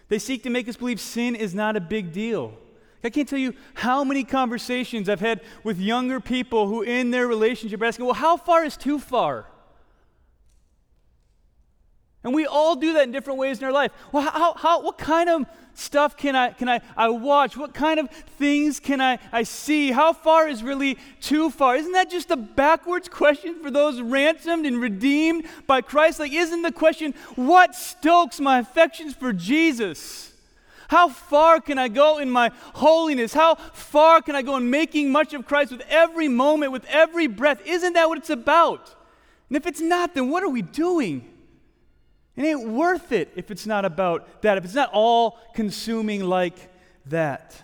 They 0.09 0.18
seek 0.18 0.42
to 0.45 0.51
make 0.51 0.68
us 0.68 0.77
believe 0.77 1.01
sin 1.01 1.35
is 1.35 1.55
not 1.55 1.77
a 1.77 1.81
big 1.81 2.12
deal. 2.12 2.57
I 3.05 3.11
can't 3.11 3.29
tell 3.29 3.38
you 3.38 3.55
how 3.75 4.05
many 4.05 4.23
conversations 4.23 5.09
I've 5.09 5.21
had 5.21 5.41
with 5.65 5.79
younger 5.79 6.21
people 6.21 6.69
who, 6.69 6.83
in 6.83 7.11
their 7.11 7.27
relationship, 7.27 7.81
are 7.83 7.87
asking, 7.87 8.07
Well, 8.07 8.15
how 8.15 8.37
far 8.37 8.65
is 8.65 8.77
too 8.77 8.99
far? 8.99 9.47
And 12.25 12.35
we 12.35 12.47
all 12.47 12.77
do 12.77 12.93
that 12.93 13.03
in 13.03 13.11
different 13.11 13.41
ways 13.41 13.59
in 13.59 13.65
our 13.65 13.73
life. 13.73 13.91
Well, 14.12 14.23
how, 14.23 14.55
how, 14.55 14.83
what 14.83 14.97
kind 14.97 15.29
of 15.29 15.45
stuff 15.75 16.17
can 16.17 16.37
I, 16.37 16.51
can 16.51 16.69
I, 16.69 16.81
I 16.97 17.09
watch? 17.09 17.57
What 17.57 17.75
kind 17.75 17.99
of 17.99 18.09
things 18.11 18.79
can 18.79 19.01
I, 19.01 19.19
I 19.33 19.43
see? 19.43 19.91
How 19.91 20.12
far 20.12 20.47
is 20.47 20.62
really 20.62 20.99
too 21.21 21.51
far? 21.51 21.75
Isn't 21.75 21.93
that 21.93 22.11
just 22.11 22.31
a 22.31 22.37
backwards 22.37 23.09
question 23.09 23.61
for 23.61 23.73
those 23.73 24.01
ransomed 24.01 24.67
and 24.67 24.81
redeemed 24.81 25.47
by 25.67 25.81
Christ? 25.81 26.21
Like, 26.21 26.33
isn't 26.33 26.62
the 26.62 26.71
question, 26.71 27.15
what 27.35 27.75
stokes 27.75 28.38
my 28.38 28.61
affections 28.61 29.15
for 29.15 29.33
Jesus? 29.33 30.32
How 30.93 31.09
far 31.09 31.59
can 31.59 31.79
I 31.79 31.89
go 31.89 32.19
in 32.19 32.29
my 32.29 32.51
holiness? 32.75 33.33
How 33.33 33.55
far 33.55 34.21
can 34.21 34.37
I 34.37 34.43
go 34.43 34.59
in 34.59 34.69
making 34.69 35.11
much 35.11 35.33
of 35.33 35.47
Christ 35.47 35.73
with 35.73 35.81
every 35.89 36.29
moment, 36.29 36.71
with 36.71 36.85
every 36.85 37.29
breath? 37.29 37.63
Isn't 37.65 37.95
that 37.95 38.11
what 38.11 38.19
it's 38.19 38.29
about? 38.29 38.95
And 39.49 39.57
if 39.57 39.67
it's 39.67 39.81
not, 39.81 40.15
then 40.15 40.29
what 40.29 40.43
are 40.43 40.51
we 40.51 40.61
doing? 40.61 41.27
It 42.37 42.43
ain't 42.43 42.69
worth 42.69 43.11
it 43.11 43.33
if 43.37 43.51
it's 43.51 43.65
not 43.65 43.87
about 43.87 44.43
that, 44.43 44.59
if 44.59 44.67
it's 44.67 44.75
not 44.75 44.91
all 44.93 45.39
consuming 45.55 46.25
like 46.25 46.59
that. 47.07 47.57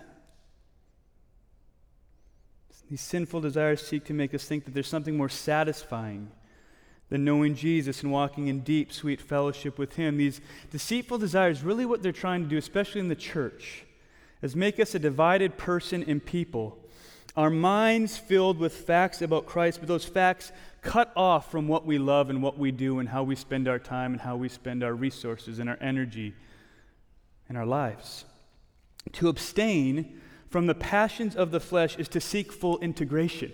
These 2.89 3.03
sinful 3.03 3.43
desires 3.43 3.87
seek 3.87 4.07
to 4.07 4.15
make 4.15 4.33
us 4.33 4.47
think 4.47 4.65
that 4.65 4.73
there's 4.73 4.89
something 4.89 5.15
more 5.15 5.29
satisfying 5.29 6.31
than 7.11 7.25
knowing 7.25 7.55
Jesus 7.55 8.03
and 8.03 8.13
walking 8.13 8.49
in 8.49 8.61
deep, 8.61 8.93
sweet 8.93 9.21
fellowship 9.21 9.79
with 9.79 9.97
Him. 9.97 10.17
These 10.17 10.41
deceitful 10.71 11.19
desires, 11.19 11.63
really 11.63 11.87
what 11.87 12.03
they're 12.03 12.13
trying 12.13 12.43
to 12.43 12.49
do, 12.49 12.57
especially 12.59 13.01
in 13.01 13.09
the 13.09 13.17
church, 13.17 13.85
is 14.43 14.55
make 14.55 14.79
us 14.79 14.95
a 14.95 14.99
divided 14.99 15.57
person 15.57 16.05
and 16.07 16.25
people. 16.25 16.79
Our 17.37 17.51
minds 17.51 18.19
filled 18.19 18.59
with 18.59 18.75
facts 18.75 19.23
about 19.23 19.47
Christ, 19.47 19.81
but 19.81 19.89
those 19.89 20.05
facts 20.05 20.53
cut 20.83 21.13
off 21.17 21.51
from 21.51 21.69
what 21.69 21.87
we 21.87 21.99
love 21.99 22.31
and 22.31 22.43
what 22.43 22.59
we 22.59 22.71
do 22.71 22.99
and 22.99 23.09
how 23.09 23.23
we 23.23 23.37
spend 23.37 23.69
our 23.69 23.79
time 23.79 24.13
and 24.13 24.21
how 24.21 24.37
we 24.37 24.49
spend 24.49 24.83
our 24.83 24.95
resources 24.95 25.59
and 25.59 25.69
our 25.69 25.79
energy 25.81 26.35
and 27.49 27.57
our 27.57 27.67
lives. 27.67 28.25
To 29.13 29.29
abstain 29.29 30.21
from 30.49 30.67
the 30.67 30.75
passions 30.75 31.37
of 31.37 31.51
the 31.51 31.61
flesh 31.61 31.97
is 31.97 32.09
to 32.09 32.21
seek 32.21 32.53
full 32.53 32.79
integration. 32.79 33.53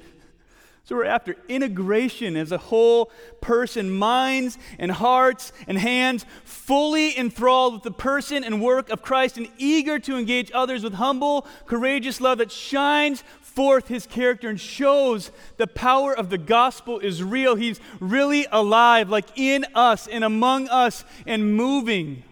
So 0.86 0.96
we're 0.96 1.06
after 1.06 1.34
integration 1.48 2.36
as 2.36 2.52
a 2.52 2.58
whole 2.58 3.10
person, 3.40 3.90
minds 3.90 4.58
and 4.78 4.92
hearts 4.92 5.50
and 5.66 5.78
hands, 5.78 6.26
fully 6.44 7.16
enthralled 7.18 7.72
with 7.72 7.82
the 7.84 7.90
person 7.90 8.44
and 8.44 8.62
work 8.62 8.90
of 8.90 9.00
Christ 9.00 9.38
and 9.38 9.48
eager 9.56 9.98
to 10.00 10.18
engage 10.18 10.50
others 10.52 10.84
with 10.84 10.94
humble, 10.94 11.46
courageous 11.64 12.20
love 12.20 12.36
that 12.36 12.52
shines 12.52 13.24
forth 13.40 13.88
his 13.88 14.06
character 14.06 14.50
and 14.50 14.60
shows 14.60 15.30
the 15.56 15.66
power 15.66 16.14
of 16.14 16.28
the 16.28 16.36
gospel 16.36 16.98
is 16.98 17.22
real. 17.22 17.54
He's 17.54 17.80
really 17.98 18.46
alive, 18.52 19.08
like 19.08 19.38
in 19.38 19.64
us 19.74 20.06
and 20.06 20.22
among 20.22 20.68
us 20.68 21.02
and 21.26 21.56
moving. 21.56 22.08
Amen. 22.08 22.24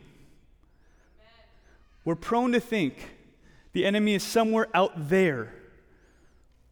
We're 2.04 2.16
prone 2.16 2.52
to 2.52 2.60
think 2.60 3.12
the 3.72 3.86
enemy 3.86 4.12
is 4.12 4.22
somewhere 4.22 4.68
out 4.74 5.08
there 5.08 5.54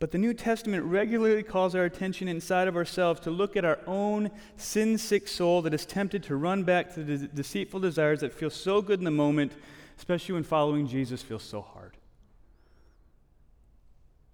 But 0.01 0.13
the 0.13 0.19
New 0.19 0.33
Testament 0.33 0.83
regularly 0.85 1.43
calls 1.43 1.75
our 1.75 1.85
attention 1.85 2.27
inside 2.27 2.69
of 2.69 2.75
ourselves 2.75 3.21
to 3.21 3.31
look 3.31 3.55
at 3.55 3.67
our 3.67 3.79
own 3.87 4.31
sin 4.57 4.97
sick 4.97 5.29
soul 5.29 5.61
that 5.63 5.75
is 5.75 5.85
tempted 5.85 6.23
to 6.25 6.37
run 6.37 6.65
back 6.65 6.95
to 6.95 7.05
the 7.05 7.19
de- 7.19 7.29
deceitful 7.29 7.81
desires 7.81 8.21
that 8.21 8.33
feel 8.33 8.49
so 8.49 8.81
good 8.81 8.99
in 8.99 9.05
the 9.05 9.11
moment, 9.11 9.53
especially 9.99 10.33
when 10.33 10.43
following 10.43 10.89
Jesus 10.89 11.23
feels 11.23 11.43
so 11.43 11.61
hard. 11.61 11.99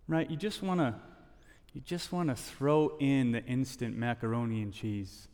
Right? 0.07 0.31
You 0.31 0.37
just 0.37 0.63
want 0.63 0.79
to 0.79 0.95
you 1.75 1.83
just 1.83 2.13
want 2.13 2.29
to 2.31 2.37
throw 2.37 2.97
in 3.01 3.33
the 3.33 3.45
instant 3.45 3.99
macaroni 3.99 4.63
and 4.63 4.73
cheese 4.73 5.27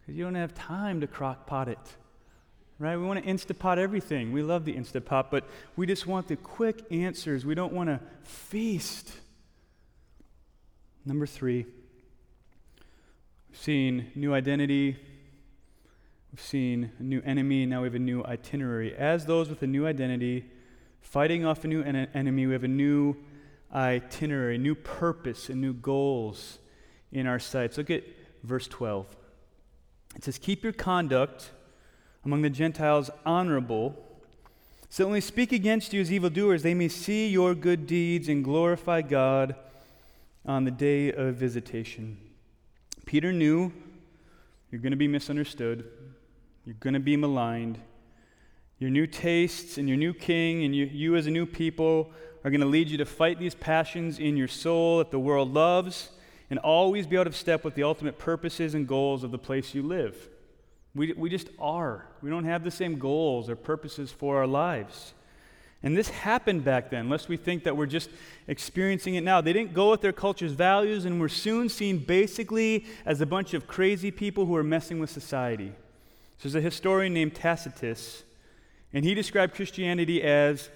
because 0.00 0.16
you 0.16 0.24
don't 0.24 0.34
have 0.34 0.54
time 0.54 1.02
to 1.02 1.06
crock 1.06 1.46
pot 1.46 1.68
it. 1.68 1.78
Right? 2.78 2.96
We 2.96 3.04
want 3.04 3.22
to 3.22 3.30
Instapot 3.30 3.76
everything. 3.76 4.32
We 4.32 4.42
love 4.42 4.64
the 4.64 4.72
Instapot, 4.72 5.26
but 5.30 5.44
we 5.76 5.86
just 5.86 6.06
want 6.06 6.28
the 6.28 6.36
quick 6.36 6.82
answers. 6.90 7.44
We 7.44 7.54
don't 7.54 7.74
want 7.74 7.90
to 7.90 8.00
feast. 8.24 9.12
Number 11.06 11.26
three, 11.26 11.64
we've 13.48 13.58
seen 13.58 14.12
new 14.14 14.34
identity, 14.34 14.98
we've 16.30 16.40
seen 16.40 16.92
a 16.98 17.02
new 17.02 17.22
enemy, 17.24 17.64
now 17.64 17.80
we 17.80 17.86
have 17.86 17.94
a 17.94 17.98
new 17.98 18.22
itinerary. 18.24 18.94
As 18.94 19.24
those 19.24 19.48
with 19.48 19.62
a 19.62 19.66
new 19.66 19.86
identity, 19.86 20.44
fighting 21.00 21.46
off 21.46 21.64
a 21.64 21.68
new 21.68 21.82
en- 21.82 22.08
enemy, 22.12 22.46
we 22.46 22.52
have 22.52 22.64
a 22.64 22.68
new 22.68 23.16
itinerary, 23.74 24.58
new 24.58 24.74
purpose, 24.74 25.48
and 25.48 25.58
new 25.58 25.72
goals 25.72 26.58
in 27.12 27.26
our 27.26 27.38
sights. 27.38 27.78
Look 27.78 27.88
at 27.88 28.04
verse 28.42 28.68
12. 28.68 29.06
It 30.16 30.24
says, 30.24 30.36
Keep 30.36 30.62
your 30.62 30.74
conduct 30.74 31.50
among 32.26 32.42
the 32.42 32.50
Gentiles 32.50 33.08
honorable, 33.24 33.96
so 34.90 35.06
when 35.06 35.14
they 35.14 35.20
speak 35.22 35.50
against 35.50 35.94
you 35.94 36.02
as 36.02 36.12
evildoers, 36.12 36.62
they 36.62 36.74
may 36.74 36.88
see 36.88 37.28
your 37.28 37.54
good 37.54 37.86
deeds 37.86 38.28
and 38.28 38.44
glorify 38.44 39.00
God 39.00 39.54
on 40.50 40.64
the 40.64 40.70
day 40.72 41.12
of 41.12 41.36
visitation. 41.36 42.18
Peter 43.06 43.32
knew 43.32 43.72
you're 44.70 44.80
going 44.80 44.90
to 44.90 44.96
be 44.96 45.06
misunderstood, 45.06 45.88
you're 46.64 46.74
going 46.80 46.94
to 46.94 47.00
be 47.00 47.16
maligned. 47.16 47.78
Your 48.80 48.90
new 48.90 49.06
tastes 49.06 49.78
and 49.78 49.86
your 49.88 49.96
new 49.96 50.12
king 50.12 50.64
and 50.64 50.74
you, 50.74 50.86
you 50.86 51.14
as 51.14 51.28
a 51.28 51.30
new 51.30 51.46
people 51.46 52.10
are 52.42 52.50
going 52.50 52.62
to 52.62 52.66
lead 52.66 52.88
you 52.88 52.98
to 52.98 53.04
fight 53.04 53.38
these 53.38 53.54
passions 53.54 54.18
in 54.18 54.36
your 54.36 54.48
soul 54.48 54.98
that 54.98 55.12
the 55.12 55.20
world 55.20 55.54
loves 55.54 56.10
and 56.48 56.58
always 56.58 57.06
be 57.06 57.16
out 57.16 57.28
of 57.28 57.36
step 57.36 57.62
with 57.62 57.74
the 57.76 57.84
ultimate 57.84 58.18
purposes 58.18 58.74
and 58.74 58.88
goals 58.88 59.22
of 59.22 59.30
the 59.30 59.38
place 59.38 59.72
you 59.72 59.82
live. 59.82 60.28
We, 60.96 61.12
we 61.12 61.30
just 61.30 61.48
are. 61.60 62.06
We 62.22 62.30
don't 62.30 62.46
have 62.46 62.64
the 62.64 62.72
same 62.72 62.98
goals 62.98 63.48
or 63.48 63.54
purposes 63.54 64.10
for 64.10 64.38
our 64.38 64.48
lives. 64.48 65.14
And 65.82 65.96
this 65.96 66.10
happened 66.10 66.62
back 66.62 66.90
then, 66.90 67.08
lest 67.08 67.28
we 67.28 67.38
think 67.38 67.64
that 67.64 67.76
we're 67.76 67.86
just 67.86 68.10
experiencing 68.46 69.14
it 69.14 69.22
now. 69.22 69.40
They 69.40 69.54
didn't 69.54 69.72
go 69.72 69.90
with 69.90 70.02
their 70.02 70.12
culture's 70.12 70.52
values 70.52 71.06
and 71.06 71.18
were 71.18 71.28
soon 71.28 71.70
seen 71.70 71.98
basically 71.98 72.84
as 73.06 73.20
a 73.22 73.26
bunch 73.26 73.54
of 73.54 73.66
crazy 73.66 74.10
people 74.10 74.44
who 74.44 74.54
are 74.56 74.62
messing 74.62 74.98
with 74.98 75.08
society. 75.08 75.72
So 76.36 76.48
there's 76.48 76.54
a 76.54 76.60
historian 76.60 77.14
named 77.14 77.34
Tacitus, 77.34 78.24
and 78.92 79.04
he 79.04 79.14
described 79.14 79.54
Christianity 79.54 80.22
as 80.22 80.68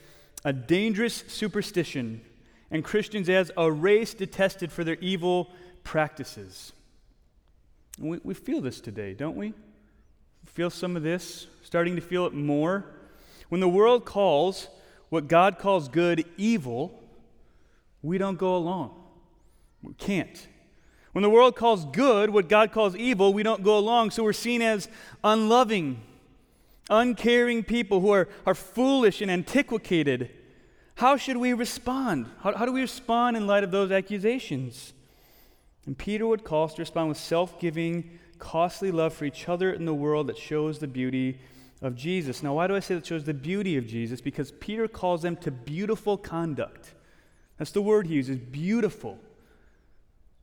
a 0.44 0.52
dangerous 0.52 1.24
superstition 1.28 2.22
and 2.70 2.82
Christians 2.82 3.28
as 3.28 3.50
a 3.56 3.70
race 3.70 4.14
detested 4.14 4.72
for 4.72 4.84
their 4.84 4.96
evil 5.00 5.50
practices. 5.84 6.72
We, 7.98 8.20
we 8.24 8.34
feel 8.34 8.60
this 8.60 8.80
today, 8.80 9.14
don't 9.14 9.36
we? 9.36 9.52
Feel 10.46 10.70
some 10.70 10.96
of 10.96 11.02
this, 11.02 11.46
starting 11.62 11.94
to 11.96 12.02
feel 12.02 12.26
it 12.26 12.32
more. 12.32 12.84
When 13.48 13.60
the 13.60 13.68
world 13.68 14.04
calls 14.04 14.68
what 15.08 15.28
God 15.28 15.58
calls 15.58 15.88
good 15.88 16.24
evil, 16.36 17.02
we 18.02 18.18
don't 18.18 18.38
go 18.38 18.56
along. 18.56 18.94
We 19.82 19.94
can't. 19.94 20.46
When 21.12 21.22
the 21.22 21.30
world 21.30 21.54
calls 21.54 21.84
good 21.84 22.30
what 22.30 22.48
God 22.48 22.72
calls 22.72 22.96
evil, 22.96 23.32
we 23.32 23.42
don't 23.42 23.62
go 23.62 23.78
along. 23.78 24.10
So 24.10 24.24
we're 24.24 24.32
seen 24.32 24.62
as 24.62 24.88
unloving, 25.22 26.00
uncaring 26.90 27.62
people 27.62 28.00
who 28.00 28.10
are, 28.10 28.28
are 28.44 28.54
foolish 28.54 29.20
and 29.20 29.30
antiquated. 29.30 30.30
How 30.96 31.16
should 31.16 31.36
we 31.36 31.52
respond? 31.52 32.26
How, 32.40 32.56
how 32.56 32.66
do 32.66 32.72
we 32.72 32.80
respond 32.80 33.36
in 33.36 33.46
light 33.46 33.64
of 33.64 33.70
those 33.70 33.92
accusations? 33.92 34.92
And 35.86 35.96
Peter 35.96 36.26
would 36.26 36.44
call 36.44 36.64
us 36.64 36.74
to 36.74 36.82
respond 36.82 37.10
with 37.10 37.18
self 37.18 37.60
giving, 37.60 38.18
costly 38.38 38.90
love 38.90 39.14
for 39.14 39.24
each 39.24 39.48
other 39.48 39.72
in 39.72 39.84
the 39.84 39.94
world 39.94 40.26
that 40.26 40.38
shows 40.38 40.78
the 40.78 40.88
beauty 40.88 41.38
of 41.84 41.94
Jesus. 41.94 42.42
Now, 42.42 42.54
why 42.54 42.66
do 42.66 42.74
I 42.74 42.80
say 42.80 42.94
that 42.94 43.06
shows 43.06 43.24
the 43.24 43.34
beauty 43.34 43.76
of 43.76 43.86
Jesus? 43.86 44.20
Because 44.20 44.52
Peter 44.52 44.88
calls 44.88 45.22
them 45.22 45.36
to 45.36 45.50
beautiful 45.50 46.16
conduct. 46.16 46.94
That's 47.58 47.70
the 47.70 47.82
word 47.82 48.06
he 48.06 48.14
uses, 48.14 48.38
beautiful. 48.38 49.18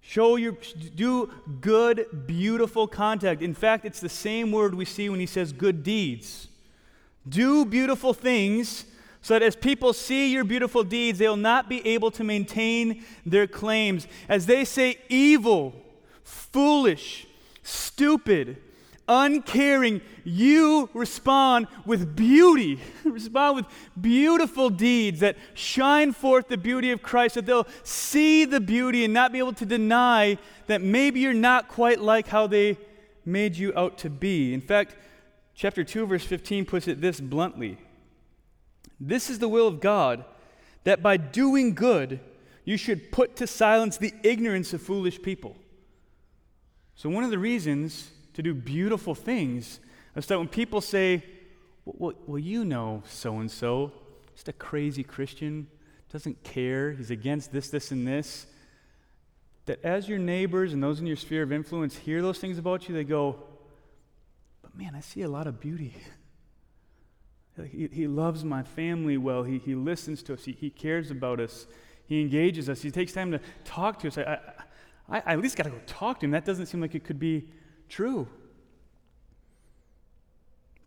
Show 0.01 0.35
your, 0.35 0.57
do 0.95 1.31
good, 1.59 2.25
beautiful 2.25 2.87
conduct. 2.87 3.41
In 3.41 3.53
fact, 3.53 3.85
it's 3.85 3.99
the 3.99 4.09
same 4.09 4.51
word 4.51 4.75
we 4.75 4.85
see 4.85 5.09
when 5.09 5.19
he 5.19 5.25
says 5.25 5.51
good 5.51 5.83
deeds. 5.83 6.47
Do 7.27 7.65
beautiful 7.65 8.13
things 8.13 8.85
so 9.21 9.35
that 9.35 9.43
as 9.43 9.55
people 9.55 9.93
see 9.93 10.31
your 10.31 10.43
beautiful 10.43 10.83
deeds, 10.83 11.19
they'll 11.19 11.35
not 11.35 11.69
be 11.69 11.85
able 11.87 12.09
to 12.11 12.23
maintain 12.23 13.03
their 13.25 13.45
claims. 13.45 14.07
As 14.27 14.47
they 14.47 14.65
say 14.65 14.97
evil, 15.09 15.75
foolish, 16.23 17.27
stupid, 17.61 18.57
uncaring, 19.07 20.01
you 20.23 20.89
respond 20.93 21.67
with 21.85 22.15
beauty. 22.15 22.79
respond 23.03 23.57
with 23.57 23.65
beautiful 23.99 24.69
deeds 24.69 25.19
that 25.19 25.37
shine 25.53 26.13
forth 26.13 26.47
the 26.47 26.57
beauty 26.57 26.91
of 26.91 27.01
Christ, 27.01 27.35
that 27.35 27.45
they'll 27.45 27.67
see 27.83 28.45
the 28.45 28.59
beauty 28.59 29.03
and 29.03 29.13
not 29.13 29.31
be 29.31 29.39
able 29.39 29.53
to 29.53 29.65
deny 29.65 30.37
that 30.67 30.81
maybe 30.81 31.19
you're 31.19 31.33
not 31.33 31.67
quite 31.67 31.99
like 31.99 32.27
how 32.27 32.47
they 32.47 32.77
made 33.25 33.55
you 33.55 33.73
out 33.75 33.97
to 33.99 34.09
be. 34.09 34.53
In 34.53 34.61
fact, 34.61 34.95
chapter 35.55 35.83
2, 35.83 36.05
verse 36.05 36.23
15 36.23 36.65
puts 36.65 36.87
it 36.87 37.01
this 37.01 37.19
bluntly 37.19 37.77
This 38.99 39.29
is 39.29 39.39
the 39.39 39.49
will 39.49 39.67
of 39.67 39.79
God, 39.79 40.25
that 40.83 41.03
by 41.03 41.17
doing 41.17 41.73
good, 41.73 42.19
you 42.63 42.77
should 42.77 43.11
put 43.11 43.35
to 43.37 43.47
silence 43.47 43.97
the 43.97 44.13
ignorance 44.23 44.73
of 44.73 44.81
foolish 44.81 45.21
people. 45.21 45.55
So, 46.95 47.09
one 47.09 47.23
of 47.23 47.31
the 47.31 47.39
reasons 47.39 48.11
to 48.33 48.41
do 48.41 48.53
beautiful 48.53 49.15
things. 49.15 49.79
So 50.15 50.21
that 50.21 50.37
when 50.37 50.47
people 50.47 50.81
say, 50.81 51.23
well, 51.85 52.13
well 52.25 52.39
you 52.39 52.65
know 52.65 53.03
so 53.07 53.39
and 53.39 53.49
so, 53.49 53.91
just 54.33 54.47
a 54.47 54.53
crazy 54.53 55.03
Christian, 55.03 55.67
doesn't 56.11 56.43
care, 56.43 56.91
he's 56.91 57.11
against 57.11 57.51
this, 57.51 57.69
this, 57.69 57.91
and 57.91 58.05
this, 58.05 58.45
that 59.65 59.83
as 59.85 60.09
your 60.09 60.19
neighbors 60.19 60.73
and 60.73 60.83
those 60.83 60.99
in 60.99 61.07
your 61.07 61.15
sphere 61.15 61.43
of 61.43 61.51
influence 61.51 61.95
hear 61.95 62.21
those 62.21 62.39
things 62.39 62.57
about 62.57 62.89
you, 62.89 62.95
they 62.95 63.03
go, 63.03 63.37
but 64.61 64.77
man, 64.77 64.93
I 64.95 64.99
see 64.99 65.21
a 65.21 65.29
lot 65.29 65.47
of 65.47 65.59
beauty. 65.59 65.95
He, 67.69 67.87
he 67.91 68.07
loves 68.07 68.43
my 68.43 68.63
family 68.63 69.17
well. 69.17 69.43
He, 69.43 69.59
he 69.59 69.75
listens 69.75 70.23
to 70.23 70.33
us. 70.33 70.45
He, 70.45 70.53
he 70.53 70.71
cares 70.71 71.11
about 71.11 71.39
us. 71.39 71.67
He 72.07 72.21
engages 72.21 72.69
us. 72.69 72.81
He 72.81 72.89
takes 72.89 73.11
time 73.11 73.29
to 73.31 73.41
talk 73.63 73.99
to 73.99 74.07
us. 74.07 74.17
I, 74.17 74.39
I, 75.07 75.17
I 75.19 75.33
at 75.33 75.39
least 75.39 75.57
got 75.57 75.63
to 75.63 75.69
go 75.69 75.79
talk 75.85 76.21
to 76.21 76.25
him. 76.25 76.31
That 76.31 76.45
doesn't 76.45 76.67
seem 76.67 76.81
like 76.81 76.95
it 76.95 77.03
could 77.03 77.19
be 77.19 77.49
true. 77.91 78.27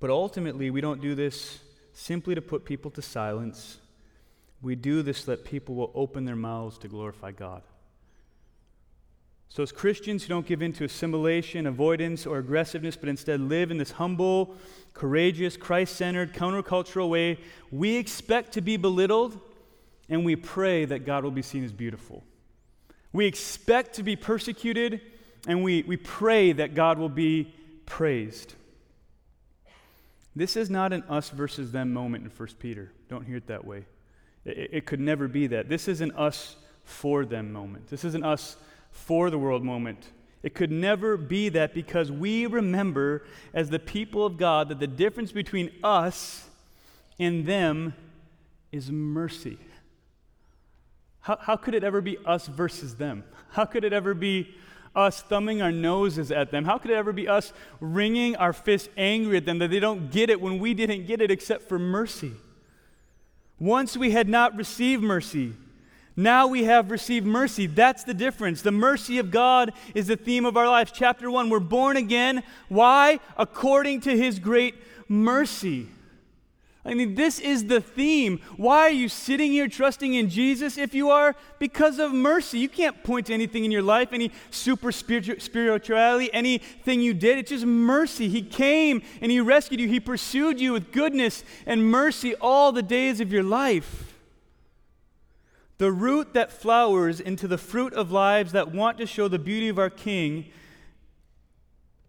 But 0.01 0.11
ultimately, 0.11 0.71
we 0.71 0.81
don't 0.81 1.01
do 1.01 1.15
this 1.15 1.61
simply 1.93 2.35
to 2.35 2.43
put 2.43 2.65
people 2.65 2.91
to 2.93 3.03
silence. 3.03 3.79
We 4.61 4.75
do 4.75 5.03
this 5.03 5.25
so 5.25 5.33
that 5.33 5.45
people 5.45 5.75
will 5.75 5.93
open 5.95 6.25
their 6.25 6.37
mouths 6.37 6.79
to 6.79 6.89
glorify 6.89 7.31
God. 7.31 7.63
So, 9.49 9.63
as 9.63 9.71
Christians 9.71 10.25
who 10.25 10.31
don't 10.31 10.47
give 10.47 10.63
in 10.63 10.73
to 10.73 10.85
assimilation, 10.85 11.67
avoidance, 11.67 12.27
or 12.27 12.39
aggressiveness, 12.39 12.97
but 12.97 13.09
instead 13.09 13.41
live 13.41 13.71
in 13.71 13.79
this 13.79 13.93
humble, 13.93 14.57
courageous, 14.95 15.57
Christ 15.57 15.95
centered, 15.95 16.33
countercultural 16.33 17.09
way, 17.09 17.39
we 17.71 17.97
expect 17.97 18.53
to 18.55 18.61
be 18.61 18.77
belittled 18.77 19.39
and 20.09 20.25
we 20.25 20.35
pray 20.35 20.85
that 20.87 21.07
God 21.07 21.23
will 21.23 21.31
be 21.31 21.43
seen 21.43 21.65
as 21.65 21.73
beautiful. 21.73 22.25
We 23.13 23.27
expect 23.27 23.95
to 23.95 24.03
be 24.03 24.17
persecuted 24.17 25.01
and 25.47 25.63
we, 25.63 25.83
we 25.83 25.97
pray 25.97 26.53
that 26.53 26.75
God 26.75 26.99
will 26.99 27.09
be 27.09 27.55
praised. 27.87 28.55
This 30.37 30.57
is 30.57 30.71
not 30.71 30.93
an 30.93 31.03
us 31.09 31.31
versus 31.31 31.73
them 31.73 31.93
moment 31.93 32.25
in 32.25 32.31
1 32.31 32.49
Peter. 32.59 32.91
Don't 33.09 33.25
hear 33.25 33.37
it 33.37 33.47
that 33.47 33.65
way. 33.65 33.85
It, 34.45 34.71
it 34.73 34.87
could 34.87 35.01
never 35.01 35.29
be 35.29 35.47
that. 35.49 35.69
This 35.69 35.87
is 35.87 36.01
an 36.01 36.13
us 36.13 36.57
for 36.83 37.25
them 37.25 37.53
moment. 37.53 37.89
This 37.89 38.05
is 38.05 38.15
an 38.15 38.25
us 38.25 38.57
for 38.91 39.31
the 39.31 39.39
world 39.39 39.63
moment. 39.63 40.11
It 40.43 40.55
could 40.55 40.71
never 40.71 41.17
be 41.17 41.49
that 41.51 41.73
because 41.73 42.13
we 42.13 42.47
remember, 42.47 43.25
as 43.55 43.71
the 43.71 43.79
people 43.79 44.27
of 44.27 44.37
God, 44.37 44.69
that 44.69 44.81
the 44.81 44.87
difference 44.87 45.33
between 45.33 45.71
us 45.83 46.49
and 47.19 47.47
them 47.47 47.95
is 48.71 48.91
mercy. 48.91 49.59
How, 51.21 51.39
how 51.41 51.57
could 51.57 51.75
it 51.75 51.85
ever 51.85 52.03
be 52.03 52.19
us 52.27 52.47
versus 52.47 52.97
them? 52.97 53.25
How 53.51 53.65
could 53.65 53.85
it 53.85 53.95
ever 53.95 54.13
be 54.13 54.55
us 54.95 55.23
thumbing 55.23 55.61
our 55.61 55.73
noses 55.73 56.31
at 56.31 56.51
them? 56.51 56.65
How 56.65 56.79
could 56.79 56.91
it 56.91 56.95
ever 56.95 57.13
be 57.13 57.29
us 57.29 57.53
wringing 57.81 58.37
our 58.37 58.53
fists 58.53 58.89
angry 58.97 59.37
at 59.37 59.47
them 59.47 59.59
that 59.59 59.71
they 59.71 59.81
don't 59.81 60.11
get 60.11 60.31
it 60.31 60.41
when 60.41 60.59
we 60.59 60.75
didn't 60.75 61.07
get 61.07 61.21
it 61.21 61.31
except 61.31 61.69
for 61.69 61.79
mercy? 61.79 62.33
Once 63.59 63.97
we 63.97 64.11
had 64.11 64.29
not 64.29 64.57
received 64.57 65.03
mercy, 65.03 65.55
Now 66.17 66.47
we 66.47 66.65
have 66.65 66.91
received 66.91 67.27
mercy. 67.27 67.67
That's 67.67 68.05
the 68.05 68.15
difference. 68.15 68.63
The 68.63 68.71
mercy 68.71 69.19
of 69.19 69.31
God 69.31 69.73
is 69.95 70.07
the 70.07 70.17
theme 70.17 70.45
of 70.45 70.57
our 70.57 70.69
lives. 70.69 70.93
Chapter 70.95 71.31
1, 71.31 71.51
we're 71.51 71.59
born 71.59 71.97
again. 71.97 72.43
Why? 72.69 73.19
According 73.37 74.03
to 74.03 74.17
his 74.17 74.39
great 74.39 74.77
mercy. 75.09 75.89
I 76.87 76.93
mean, 76.93 77.15
this 77.15 77.41
is 77.41 77.67
the 77.67 77.81
theme. 77.81 78.41
Why 78.59 78.81
are 78.81 78.91
you 78.91 79.09
sitting 79.09 79.53
here 79.53 79.69
trusting 79.69 80.13
in 80.13 80.29
Jesus? 80.29 80.77
If 80.77 80.93
you 80.93 81.09
are, 81.09 81.35
because 81.59 81.99
of 81.99 82.13
mercy. 82.13 82.59
You 82.59 82.69
can't 82.69 83.03
point 83.03 83.27
to 83.27 83.35
anything 83.35 83.65
in 83.65 83.71
your 83.71 83.83
life, 83.83 84.13
any 84.13 84.31
super 84.51 84.93
spiritu- 84.93 85.41
spirituality, 85.41 86.33
anything 86.35 87.01
you 87.01 87.15
did. 87.15 87.39
It's 87.39 87.51
just 87.51 87.65
mercy. 87.65 88.29
He 88.29 88.43
came 88.43 89.03
and 89.23 89.33
He 89.33 89.41
rescued 89.41 89.81
you. 89.81 89.89
He 89.89 89.99
pursued 89.99 90.61
you 90.61 90.75
with 90.75 90.93
goodness 90.93 91.43
and 91.65 91.91
mercy 91.91 92.35
all 92.35 92.71
the 92.71 92.83
days 92.83 93.19
of 93.19 93.33
your 93.33 93.43
life. 93.43 94.15
The 95.79 95.91
root 95.91 96.35
that 96.35 96.53
flowers 96.53 97.19
into 97.19 97.49
the 97.49 97.59
fruit 97.59 97.95
of 97.95 98.13
lives 98.13 98.53
that 98.53 98.73
want 98.73 98.99
to 98.99 99.07
show 99.07 99.27
the 99.27 99.39
beauty 99.39 99.69
of 99.69 99.79
our 99.79 99.91
King 99.91 100.47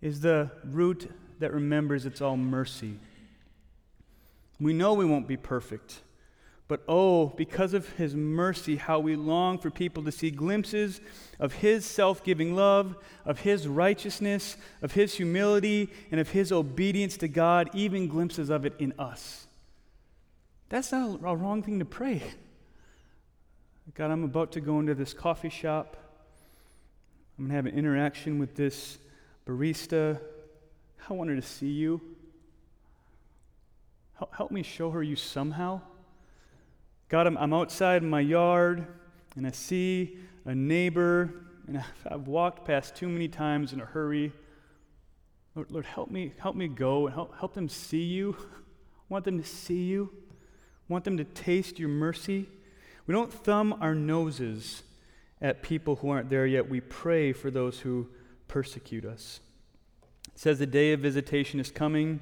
is 0.01 0.19
the 0.19 0.51
root 0.65 1.09
that 1.39 1.53
remembers 1.53 2.05
it's 2.05 2.21
all 2.21 2.37
mercy. 2.37 2.99
We 4.59 4.73
know 4.73 4.93
we 4.93 5.05
won't 5.05 5.27
be 5.27 5.37
perfect. 5.37 6.01
But 6.67 6.81
oh, 6.87 7.27
because 7.27 7.73
of 7.75 7.89
his 7.89 8.15
mercy, 8.15 8.77
how 8.77 8.99
we 8.99 9.15
long 9.15 9.59
for 9.59 9.69
people 9.69 10.03
to 10.03 10.11
see 10.11 10.31
glimpses 10.31 10.99
of 11.39 11.53
his 11.53 11.85
self 11.85 12.23
giving 12.23 12.55
love, 12.55 12.95
of 13.23 13.41
his 13.41 13.67
righteousness, 13.67 14.57
of 14.81 14.93
his 14.93 15.13
humility, 15.13 15.89
and 16.09 16.19
of 16.19 16.29
his 16.29 16.51
obedience 16.51 17.17
to 17.17 17.27
God, 17.27 17.69
even 17.73 18.07
glimpses 18.07 18.49
of 18.49 18.65
it 18.65 18.73
in 18.79 18.93
us. 18.97 19.45
That's 20.69 20.91
not 20.91 21.19
a 21.23 21.35
wrong 21.35 21.61
thing 21.61 21.77
to 21.79 21.85
pray. 21.85 22.23
God, 23.93 24.09
I'm 24.09 24.23
about 24.23 24.51
to 24.53 24.61
go 24.61 24.79
into 24.79 24.95
this 24.95 25.13
coffee 25.13 25.49
shop. 25.49 25.95
I'm 27.37 27.45
going 27.45 27.49
to 27.49 27.55
have 27.55 27.65
an 27.67 27.77
interaction 27.77 28.39
with 28.39 28.55
this 28.55 28.97
barista. 29.45 30.19
I 31.07 31.13
want 31.13 31.29
to 31.29 31.41
see 31.43 31.67
you. 31.67 32.01
Help 34.17 34.51
me 34.51 34.63
show 34.63 34.91
her 34.91 35.03
you 35.03 35.15
somehow. 35.15 35.81
God, 37.09 37.27
I'm, 37.27 37.37
I'm 37.37 37.53
outside 37.53 38.01
in 38.01 38.09
my 38.09 38.21
yard 38.21 38.87
and 39.35 39.45
I 39.45 39.51
see 39.51 40.17
a 40.45 40.55
neighbor 40.55 41.33
and 41.67 41.83
I've 42.09 42.27
walked 42.27 42.65
past 42.65 42.95
too 42.95 43.09
many 43.09 43.27
times 43.27 43.73
in 43.73 43.81
a 43.81 43.85
hurry. 43.85 44.31
Lord, 45.55 45.71
Lord 45.71 45.85
help 45.85 46.09
me, 46.09 46.33
help 46.39 46.55
me 46.55 46.67
go 46.67 47.07
and 47.07 47.13
help, 47.13 47.37
help 47.37 47.53
them 47.53 47.69
see 47.69 48.03
you. 48.03 48.35
I 48.39 49.03
want 49.09 49.25
them 49.25 49.37
to 49.37 49.47
see 49.47 49.83
you. 49.83 50.11
I 50.89 50.93
want 50.93 51.03
them 51.03 51.17
to 51.17 51.23
taste 51.23 51.77
your 51.79 51.89
mercy. 51.89 52.47
We 53.07 53.13
don't 53.13 53.31
thumb 53.31 53.77
our 53.81 53.95
noses 53.95 54.83
at 55.41 55.61
people 55.61 55.97
who 55.97 56.09
aren't 56.09 56.29
there 56.29 56.45
yet. 56.45 56.69
We 56.69 56.81
pray 56.81 57.33
for 57.33 57.51
those 57.51 57.79
who 57.79 58.07
persecute 58.47 59.05
us. 59.05 59.41
It 60.33 60.39
says 60.39 60.59
the 60.59 60.65
day 60.65 60.93
of 60.93 61.01
visitation 61.01 61.59
is 61.59 61.69
coming. 61.69 62.21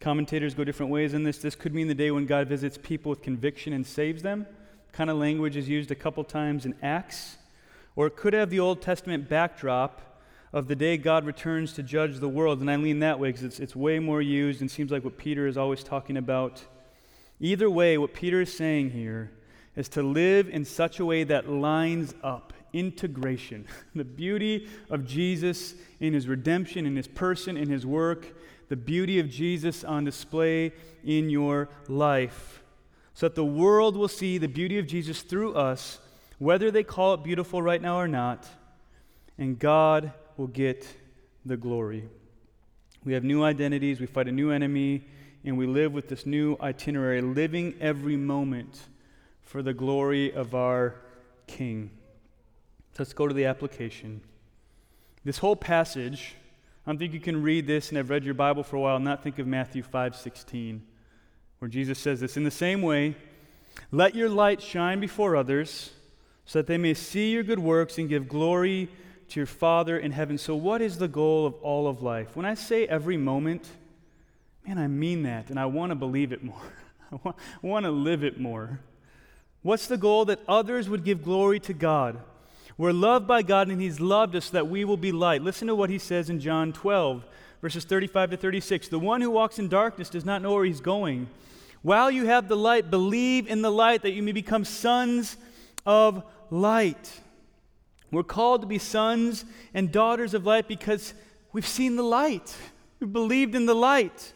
Commentators 0.00 0.54
go 0.54 0.64
different 0.64 0.92
ways 0.92 1.12
in 1.12 1.24
this. 1.24 1.38
This 1.38 1.56
could 1.56 1.74
mean 1.74 1.88
the 1.88 1.94
day 1.94 2.10
when 2.10 2.26
God 2.26 2.48
visits 2.48 2.78
people 2.80 3.10
with 3.10 3.22
conviction 3.22 3.72
and 3.72 3.86
saves 3.86 4.22
them. 4.22 4.46
Kind 4.92 5.10
of 5.10 5.16
language 5.16 5.56
is 5.56 5.68
used 5.68 5.90
a 5.90 5.96
couple 5.96 6.22
times 6.24 6.64
in 6.64 6.74
Acts. 6.82 7.36
Or 7.96 8.06
it 8.06 8.16
could 8.16 8.32
have 8.32 8.50
the 8.50 8.60
Old 8.60 8.80
Testament 8.80 9.28
backdrop 9.28 10.22
of 10.52 10.68
the 10.68 10.76
day 10.76 10.96
God 10.96 11.26
returns 11.26 11.72
to 11.74 11.82
judge 11.82 12.18
the 12.18 12.28
world. 12.28 12.60
And 12.60 12.70
I 12.70 12.76
lean 12.76 13.00
that 13.00 13.18
way 13.18 13.30
because 13.30 13.42
it's, 13.42 13.60
it's 13.60 13.76
way 13.76 13.98
more 13.98 14.22
used 14.22 14.60
and 14.60 14.70
seems 14.70 14.92
like 14.92 15.04
what 15.04 15.18
Peter 15.18 15.46
is 15.46 15.56
always 15.56 15.82
talking 15.82 16.16
about. 16.16 16.62
Either 17.40 17.68
way, 17.68 17.98
what 17.98 18.14
Peter 18.14 18.40
is 18.40 18.56
saying 18.56 18.90
here 18.90 19.32
is 19.76 19.88
to 19.90 20.02
live 20.02 20.48
in 20.48 20.64
such 20.64 21.00
a 21.00 21.04
way 21.04 21.24
that 21.24 21.48
lines 21.48 22.14
up 22.22 22.52
integration, 22.72 23.66
the 23.94 24.04
beauty 24.04 24.68
of 24.90 25.06
Jesus 25.06 25.74
in 26.00 26.12
his 26.12 26.28
redemption, 26.28 26.86
in 26.86 26.96
his 26.96 27.08
person, 27.08 27.56
in 27.56 27.68
his 27.68 27.84
work, 27.84 28.26
the 28.68 28.76
beauty 28.76 29.18
of 29.18 29.28
Jesus 29.30 29.84
on 29.84 30.04
display 30.04 30.72
in 31.04 31.30
your 31.30 31.68
life, 31.88 32.62
so 33.14 33.26
that 33.26 33.34
the 33.34 33.44
world 33.44 33.96
will 33.96 34.08
see 34.08 34.38
the 34.38 34.48
beauty 34.48 34.78
of 34.78 34.86
Jesus 34.86 35.22
through 35.22 35.54
us, 35.54 35.98
whether 36.38 36.70
they 36.70 36.84
call 36.84 37.14
it 37.14 37.24
beautiful 37.24 37.62
right 37.62 37.82
now 37.82 37.96
or 37.96 38.08
not, 38.08 38.46
and 39.38 39.58
God 39.58 40.12
will 40.36 40.46
get 40.46 40.86
the 41.44 41.56
glory. 41.56 42.08
We 43.04 43.14
have 43.14 43.24
new 43.24 43.42
identities, 43.42 44.00
we 44.00 44.06
fight 44.06 44.28
a 44.28 44.32
new 44.32 44.50
enemy, 44.50 45.04
and 45.44 45.56
we 45.56 45.66
live 45.66 45.92
with 45.92 46.08
this 46.08 46.26
new 46.26 46.56
itinerary, 46.60 47.20
living 47.22 47.74
every 47.80 48.16
moment 48.16 48.80
for 49.40 49.62
the 49.62 49.72
glory 49.72 50.32
of 50.32 50.54
our 50.54 50.96
King. 51.46 51.90
Let's 52.98 53.12
go 53.12 53.28
to 53.28 53.34
the 53.34 53.46
application. 53.46 54.20
This 55.24 55.38
whole 55.38 55.56
passage 55.56 56.34
I 56.88 56.90
don't 56.90 56.98
think 56.98 57.12
you 57.12 57.20
can 57.20 57.42
read 57.42 57.66
this 57.66 57.90
and 57.90 57.98
have 57.98 58.08
read 58.08 58.24
your 58.24 58.32
Bible 58.32 58.62
for 58.62 58.76
a 58.76 58.80
while 58.80 58.96
and 58.96 59.04
not 59.04 59.22
think 59.22 59.38
of 59.38 59.46
Matthew 59.46 59.82
5:16, 59.82 60.80
where 61.58 61.68
Jesus 61.68 61.98
says 61.98 62.20
this, 62.20 62.38
in 62.38 62.44
the 62.44 62.50
same 62.50 62.80
way, 62.80 63.14
let 63.92 64.14
your 64.14 64.30
light 64.30 64.62
shine 64.62 64.98
before 64.98 65.36
others, 65.36 65.92
so 66.46 66.60
that 66.60 66.66
they 66.66 66.78
may 66.78 66.94
see 66.94 67.30
your 67.30 67.42
good 67.42 67.58
works 67.58 67.98
and 67.98 68.08
give 68.08 68.26
glory 68.26 68.88
to 69.28 69.38
your 69.38 69.46
Father 69.46 69.98
in 69.98 70.12
heaven. 70.12 70.38
So 70.38 70.56
what 70.56 70.80
is 70.80 70.96
the 70.96 71.08
goal 71.08 71.44
of 71.44 71.52
all 71.56 71.88
of 71.88 72.00
life? 72.00 72.34
When 72.34 72.46
I 72.46 72.54
say 72.54 72.86
every 72.86 73.18
moment, 73.18 73.68
man, 74.66 74.78
I 74.78 74.86
mean 74.86 75.24
that, 75.24 75.50
and 75.50 75.60
I 75.60 75.66
want 75.66 75.90
to 75.90 75.94
believe 75.94 76.32
it 76.32 76.42
more. 76.42 76.72
I 77.12 77.34
want 77.60 77.84
to 77.84 77.90
live 77.90 78.24
it 78.24 78.40
more. 78.40 78.80
What's 79.60 79.88
the 79.88 79.98
goal? 79.98 80.24
That 80.24 80.40
others 80.48 80.88
would 80.88 81.04
give 81.04 81.22
glory 81.22 81.60
to 81.60 81.74
God. 81.74 82.18
We're 82.78 82.92
loved 82.92 83.26
by 83.26 83.42
God, 83.42 83.68
and 83.68 83.80
He's 83.80 83.98
loved 83.98 84.36
us 84.36 84.46
so 84.46 84.52
that 84.52 84.68
we 84.68 84.84
will 84.84 84.96
be 84.96 85.10
light. 85.10 85.42
Listen 85.42 85.66
to 85.66 85.74
what 85.74 85.90
He 85.90 85.98
says 85.98 86.30
in 86.30 86.38
John 86.38 86.72
12, 86.72 87.24
verses 87.60 87.84
35 87.84 88.30
to 88.30 88.36
36. 88.36 88.86
The 88.86 89.00
one 89.00 89.20
who 89.20 89.32
walks 89.32 89.58
in 89.58 89.68
darkness 89.68 90.08
does 90.08 90.24
not 90.24 90.42
know 90.42 90.54
where 90.54 90.64
he's 90.64 90.80
going. 90.80 91.28
While 91.82 92.08
you 92.10 92.26
have 92.26 92.46
the 92.46 92.56
light, 92.56 92.88
believe 92.88 93.48
in 93.48 93.62
the 93.62 93.70
light 93.70 94.02
that 94.02 94.12
you 94.12 94.22
may 94.22 94.30
become 94.30 94.64
sons 94.64 95.36
of 95.84 96.22
light. 96.50 97.20
We're 98.12 98.22
called 98.22 98.60
to 98.60 98.66
be 98.68 98.78
sons 98.78 99.44
and 99.74 99.90
daughters 99.90 100.32
of 100.32 100.46
light 100.46 100.68
because 100.68 101.14
we've 101.52 101.66
seen 101.66 101.96
the 101.96 102.04
light. 102.04 102.56
We've 103.00 103.12
believed 103.12 103.56
in 103.56 103.66
the 103.66 103.74
light. 103.74 104.32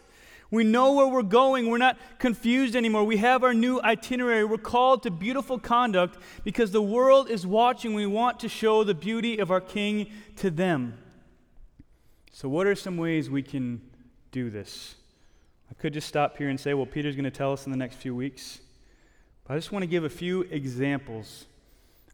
We 0.53 0.65
know 0.65 0.93
where 0.93 1.07
we're 1.07 1.23
going. 1.23 1.71
We're 1.71 1.79
not 1.79 1.99
confused 2.19 2.77
anymore. 2.77 3.05
We 3.05 3.17
have 3.17 3.43
our 3.43 3.55
new 3.55 3.81
itinerary. 3.81 4.45
We're 4.45 4.59
called 4.59 5.03
to 5.05 5.11
beautiful 5.11 5.59
conduct 5.59 6.19
because 6.45 6.73
the 6.73 6.83
world 6.83 7.31
is 7.31 7.47
watching. 7.47 7.95
We 7.95 8.05
want 8.05 8.39
to 8.41 8.51
show 8.51 8.85
the 8.85 8.95
beauty 8.95 9.39
of 9.39 9.51
our 9.51 9.63
King 9.63 10.11
to 10.37 10.51
them. 10.51 10.99
So, 12.33 12.51
what 12.51 12.67
are 12.67 12.75
some 12.75 12.99
ways 12.99 13.31
we 13.31 13.43
can 13.43 13.81
do 14.31 14.51
this? 14.51 14.97
I 15.71 15.75
could 15.75 15.95
just 15.95 16.07
stop 16.07 16.37
here 16.37 16.51
and 16.51 16.61
say, 16.61 16.75
well, 16.75 16.85
Peter's 16.85 17.17
going 17.17 17.25
to 17.25 17.31
tell 17.31 17.55
us 17.55 17.65
in 17.65 17.73
the 17.73 17.79
next 17.79 17.97
few 17.97 18.15
weeks. 18.15 18.61
But 19.45 19.55
I 19.55 19.57
just 19.57 19.73
want 19.73 19.85
to 19.85 19.87
give 19.87 20.05
a 20.05 20.11
few 20.11 20.43
examples 20.43 21.47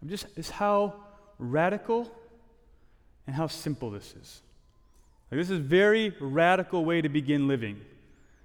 of 0.00 0.08
just, 0.08 0.50
how 0.52 0.94
radical 1.40 2.08
and 3.26 3.34
how 3.34 3.48
simple 3.48 3.90
this 3.90 4.14
is. 4.14 4.42
Like, 5.28 5.40
this 5.40 5.50
is 5.50 5.58
a 5.58 5.62
very 5.62 6.14
radical 6.20 6.84
way 6.84 7.02
to 7.02 7.08
begin 7.08 7.48
living. 7.48 7.80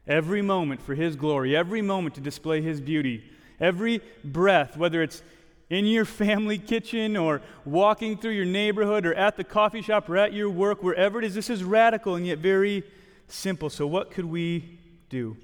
Every 0.07 0.41
moment 0.41 0.81
for 0.81 0.95
His 0.95 1.15
glory, 1.15 1.55
every 1.55 1.81
moment 1.81 2.15
to 2.15 2.21
display 2.21 2.61
His 2.61 2.81
beauty, 2.81 3.23
every 3.59 4.01
breath, 4.23 4.75
whether 4.75 5.01
it's 5.01 5.23
in 5.69 5.85
your 5.85 6.05
family 6.05 6.57
kitchen 6.57 7.15
or 7.15 7.41
walking 7.65 8.17
through 8.17 8.31
your 8.31 8.45
neighborhood 8.45 9.05
or 9.05 9.13
at 9.13 9.37
the 9.37 9.43
coffee 9.43 9.81
shop 9.81 10.09
or 10.09 10.17
at 10.17 10.33
your 10.33 10.49
work, 10.49 10.83
wherever 10.83 11.19
it 11.19 11.25
is, 11.25 11.33
this 11.33 11.49
is 11.49 11.63
radical 11.63 12.15
and 12.15 12.27
yet 12.27 12.39
very 12.39 12.83
simple. 13.27 13.69
So, 13.69 13.87
what 13.87 14.11
could 14.11 14.25
we 14.25 14.79
do? 15.09 15.37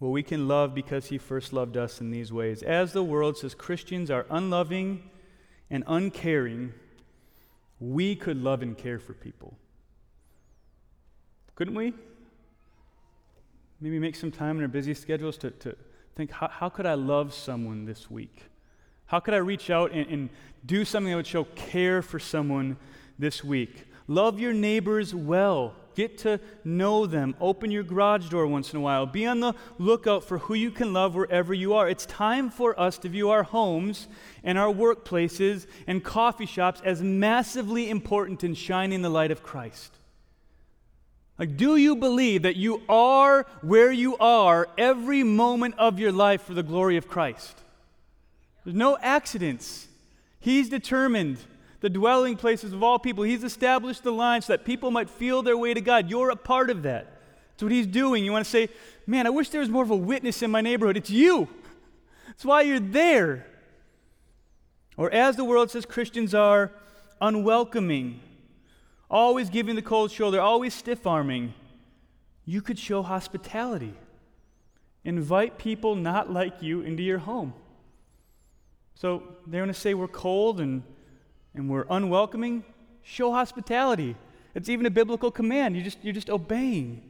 Well, 0.00 0.10
we 0.10 0.22
can 0.22 0.48
love 0.48 0.74
because 0.74 1.06
He 1.06 1.18
first 1.18 1.52
loved 1.52 1.76
us 1.76 2.00
in 2.00 2.10
these 2.10 2.32
ways. 2.32 2.62
As 2.62 2.92
the 2.92 3.02
world 3.02 3.36
says 3.36 3.54
Christians 3.54 4.10
are 4.10 4.26
unloving 4.30 5.02
and 5.70 5.84
uncaring, 5.86 6.72
we 7.80 8.16
could 8.16 8.42
love 8.42 8.62
and 8.62 8.78
care 8.78 8.98
for 8.98 9.12
people. 9.12 9.56
Couldn't 11.54 11.74
we? 11.74 11.92
Maybe 13.80 13.98
make 13.98 14.16
some 14.16 14.30
time 14.32 14.56
in 14.56 14.62
our 14.62 14.68
busy 14.68 14.94
schedules 14.94 15.36
to, 15.38 15.50
to 15.50 15.76
think 16.16 16.30
how, 16.32 16.48
how 16.48 16.68
could 16.68 16.86
I 16.86 16.94
love 16.94 17.32
someone 17.32 17.84
this 17.84 18.10
week? 18.10 18.44
How 19.06 19.20
could 19.20 19.34
I 19.34 19.38
reach 19.38 19.70
out 19.70 19.92
and, 19.92 20.06
and 20.10 20.30
do 20.66 20.84
something 20.84 21.10
that 21.10 21.16
would 21.16 21.26
show 21.26 21.44
care 21.44 22.02
for 22.02 22.18
someone 22.18 22.76
this 23.18 23.44
week? 23.44 23.84
Love 24.08 24.40
your 24.40 24.52
neighbors 24.52 25.14
well. 25.14 25.74
Get 25.94 26.18
to 26.18 26.40
know 26.64 27.06
them. 27.06 27.34
Open 27.40 27.70
your 27.70 27.82
garage 27.82 28.28
door 28.28 28.46
once 28.46 28.72
in 28.72 28.78
a 28.78 28.80
while. 28.80 29.04
Be 29.04 29.26
on 29.26 29.40
the 29.40 29.54
lookout 29.78 30.24
for 30.24 30.38
who 30.38 30.54
you 30.54 30.70
can 30.70 30.92
love 30.92 31.14
wherever 31.14 31.52
you 31.52 31.74
are. 31.74 31.88
It's 31.88 32.06
time 32.06 32.50
for 32.50 32.78
us 32.78 32.98
to 32.98 33.08
view 33.08 33.30
our 33.30 33.42
homes 33.42 34.08
and 34.42 34.58
our 34.58 34.72
workplaces 34.72 35.66
and 35.86 36.02
coffee 36.02 36.46
shops 36.46 36.80
as 36.84 37.02
massively 37.02 37.90
important 37.90 38.44
in 38.44 38.54
shining 38.54 39.02
the 39.02 39.08
light 39.08 39.30
of 39.30 39.42
Christ. 39.42 39.97
Like, 41.38 41.56
do 41.56 41.76
you 41.76 41.94
believe 41.94 42.42
that 42.42 42.56
you 42.56 42.82
are 42.88 43.46
where 43.62 43.92
you 43.92 44.16
are 44.18 44.68
every 44.76 45.22
moment 45.22 45.76
of 45.78 46.00
your 46.00 46.10
life 46.10 46.42
for 46.42 46.54
the 46.54 46.64
glory 46.64 46.96
of 46.96 47.06
Christ? 47.06 47.56
There's 48.64 48.76
no 48.76 48.98
accidents. 49.00 49.86
He's 50.40 50.68
determined 50.68 51.38
the 51.80 51.88
dwelling 51.88 52.36
places 52.36 52.72
of 52.72 52.82
all 52.82 52.98
people. 52.98 53.22
He's 53.22 53.44
established 53.44 54.02
the 54.02 54.10
line 54.10 54.42
so 54.42 54.52
that 54.52 54.64
people 54.64 54.90
might 54.90 55.08
feel 55.08 55.42
their 55.42 55.56
way 55.56 55.74
to 55.74 55.80
God. 55.80 56.10
You're 56.10 56.30
a 56.30 56.36
part 56.36 56.70
of 56.70 56.82
that. 56.82 57.20
That's 57.52 57.62
what 57.62 57.72
he's 57.72 57.86
doing. 57.86 58.24
You 58.24 58.32
want 58.32 58.44
to 58.44 58.50
say, 58.50 58.68
man, 59.06 59.26
I 59.26 59.30
wish 59.30 59.50
there 59.50 59.60
was 59.60 59.70
more 59.70 59.84
of 59.84 59.90
a 59.90 59.96
witness 59.96 60.42
in 60.42 60.50
my 60.50 60.60
neighborhood. 60.60 60.96
It's 60.96 61.10
you. 61.10 61.48
That's 62.26 62.44
why 62.44 62.62
you're 62.62 62.80
there. 62.80 63.46
Or 64.96 65.10
as 65.12 65.36
the 65.36 65.44
world 65.44 65.70
says 65.70 65.86
Christians 65.86 66.34
are 66.34 66.72
unwelcoming, 67.20 68.20
always 69.10 69.50
giving 69.50 69.76
the 69.76 69.82
cold 69.82 70.10
shoulder, 70.10 70.40
always 70.40 70.74
stiff 70.74 71.06
arming, 71.06 71.54
you 72.44 72.60
could 72.62 72.78
show 72.78 73.02
hospitality. 73.02 73.94
Invite 75.04 75.58
people 75.58 75.94
not 75.94 76.32
like 76.32 76.62
you 76.62 76.80
into 76.82 77.02
your 77.02 77.18
home. 77.18 77.54
So 78.94 79.22
they're 79.46 79.62
going 79.62 79.72
to 79.72 79.78
say 79.78 79.94
we're 79.94 80.08
cold 80.08 80.60
and, 80.60 80.82
and 81.54 81.68
we're 81.68 81.86
unwelcoming. 81.88 82.64
Show 83.02 83.32
hospitality. 83.32 84.16
It's 84.54 84.68
even 84.68 84.86
a 84.86 84.90
biblical 84.90 85.30
command. 85.30 85.76
You 85.76 85.82
just, 85.82 85.98
you're 86.02 86.14
just 86.14 86.30
obeying. 86.30 87.08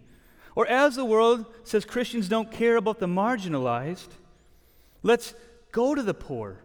Or 0.54 0.66
as 0.66 0.96
the 0.96 1.04
world 1.04 1.46
says 1.64 1.84
Christians 1.84 2.28
don't 2.28 2.50
care 2.50 2.76
about 2.76 2.98
the 2.98 3.06
marginalized, 3.06 4.08
let's 5.02 5.34
go 5.72 5.94
to 5.94 6.02
the 6.02 6.14
poor 6.14 6.58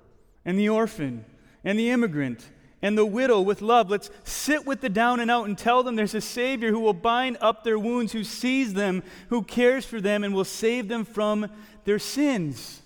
and 0.45 0.57
the 0.59 0.69
orphan 0.69 1.25
and 1.63 1.79
the 1.79 1.89
immigrant 1.89 2.49
and 2.83 2.97
the 2.97 3.05
widow 3.05 3.39
with 3.39 3.61
love. 3.61 3.89
Let's 3.89 4.11
sit 4.25 4.67
with 4.67 4.81
the 4.81 4.89
down 4.89 5.21
and 5.21 5.31
out 5.31 5.47
and 5.47 5.57
tell 5.57 5.81
them 5.81 5.95
there's 5.95 6.13
a 6.13 6.21
Savior 6.21 6.69
who 6.69 6.81
will 6.81 6.93
bind 6.93 7.37
up 7.39 7.63
their 7.63 7.79
wounds, 7.79 8.11
who 8.11 8.25
sees 8.25 8.73
them, 8.73 9.01
who 9.29 9.41
cares 9.41 9.85
for 9.85 10.01
them, 10.01 10.23
and 10.23 10.35
will 10.35 10.43
save 10.43 10.89
them 10.89 11.05
from 11.05 11.49
their 11.85 11.97
sins. 11.97 12.81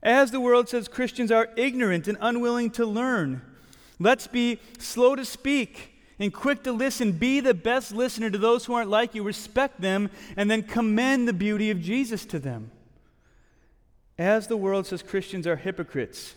As 0.00 0.30
the 0.30 0.40
world 0.40 0.68
says 0.68 0.86
Christians 0.86 1.32
are 1.32 1.48
ignorant 1.56 2.06
and 2.06 2.16
unwilling 2.20 2.70
to 2.72 2.86
learn, 2.86 3.42
let's 3.98 4.28
be 4.28 4.60
slow 4.78 5.16
to 5.16 5.24
speak 5.24 5.94
and 6.20 6.32
quick 6.32 6.62
to 6.62 6.72
listen. 6.72 7.12
Be 7.12 7.40
the 7.40 7.54
best 7.54 7.92
listener 7.92 8.30
to 8.30 8.38
those 8.38 8.64
who 8.64 8.74
aren't 8.74 8.90
like 8.90 9.16
you. 9.16 9.24
Respect 9.24 9.80
them 9.80 10.08
and 10.36 10.48
then 10.48 10.62
commend 10.62 11.26
the 11.26 11.32
beauty 11.32 11.70
of 11.70 11.80
Jesus 11.80 12.24
to 12.26 12.38
them. 12.38 12.70
As 14.16 14.46
the 14.46 14.56
world 14.56 14.86
says 14.86 15.02
Christians 15.02 15.48
are 15.48 15.56
hypocrites, 15.56 16.34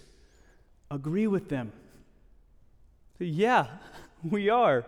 agree 0.89 1.28
with 1.28 1.49
them. 1.49 1.72
Yeah, 3.20 3.68
we 4.24 4.49
are. 4.49 4.86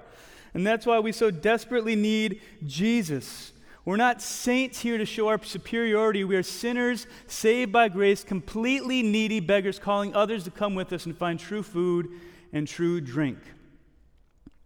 And 0.53 0.65
that's 0.65 0.85
why 0.85 0.99
we 0.99 1.11
so 1.11 1.31
desperately 1.31 1.95
need 1.95 2.41
Jesus. 2.65 3.53
We're 3.85 3.97
not 3.97 4.21
saints 4.21 4.81
here 4.81 4.97
to 4.97 5.05
show 5.05 5.27
our 5.29 5.41
superiority. 5.43 6.23
We 6.23 6.35
are 6.35 6.43
sinners 6.43 7.07
saved 7.27 7.71
by 7.71 7.89
grace, 7.89 8.23
completely 8.23 9.01
needy 9.01 9.39
beggars 9.39 9.79
calling 9.79 10.13
others 10.13 10.43
to 10.43 10.51
come 10.51 10.75
with 10.75 10.91
us 10.93 11.05
and 11.05 11.17
find 11.17 11.39
true 11.39 11.63
food 11.63 12.09
and 12.51 12.67
true 12.67 12.99
drink. 13.01 13.39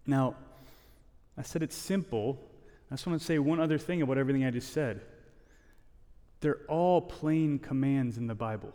Now, 0.05 0.35
I 1.37 1.43
said 1.43 1.63
it's 1.63 1.75
simple. 1.75 2.39
I 2.91 2.95
just 2.95 3.07
want 3.07 3.19
to 3.19 3.25
say 3.25 3.39
one 3.39 3.59
other 3.59 3.77
thing 3.77 4.01
about 4.01 4.17
everything 4.17 4.45
I 4.45 4.51
just 4.51 4.73
said. 4.73 5.01
They're 6.41 6.59
all 6.67 7.01
plain 7.01 7.59
commands 7.59 8.17
in 8.17 8.27
the 8.27 8.35
Bible. 8.35 8.73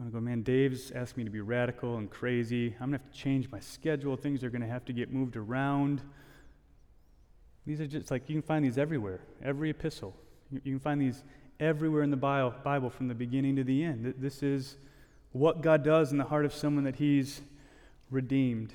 I'm 0.00 0.10
going 0.10 0.12
to 0.12 0.18
go, 0.18 0.30
man, 0.30 0.42
Dave's 0.42 0.90
asked 0.92 1.18
me 1.18 1.24
to 1.24 1.30
be 1.30 1.42
radical 1.42 1.98
and 1.98 2.10
crazy. 2.10 2.68
I'm 2.80 2.88
going 2.88 2.98
to 2.98 3.04
have 3.04 3.12
to 3.12 3.18
change 3.18 3.50
my 3.50 3.60
schedule. 3.60 4.16
Things 4.16 4.42
are 4.42 4.48
going 4.48 4.62
to 4.62 4.66
have 4.66 4.82
to 4.86 4.94
get 4.94 5.12
moved 5.12 5.36
around. 5.36 6.00
These 7.66 7.82
are 7.82 7.86
just 7.86 8.10
like 8.10 8.26
you 8.26 8.34
can 8.34 8.40
find 8.40 8.64
these 8.64 8.78
everywhere, 8.78 9.20
every 9.44 9.68
epistle. 9.68 10.16
You, 10.50 10.62
you 10.64 10.72
can 10.72 10.80
find 10.80 11.02
these 11.02 11.22
everywhere 11.60 12.02
in 12.02 12.10
the 12.10 12.16
Bible 12.16 12.88
from 12.88 13.08
the 13.08 13.14
beginning 13.14 13.56
to 13.56 13.62
the 13.62 13.84
end. 13.84 14.14
This 14.16 14.42
is 14.42 14.76
what 15.32 15.60
God 15.60 15.84
does 15.84 16.12
in 16.12 16.16
the 16.16 16.24
heart 16.24 16.46
of 16.46 16.54
someone 16.54 16.84
that 16.84 16.96
He's 16.96 17.42
redeemed. 18.10 18.72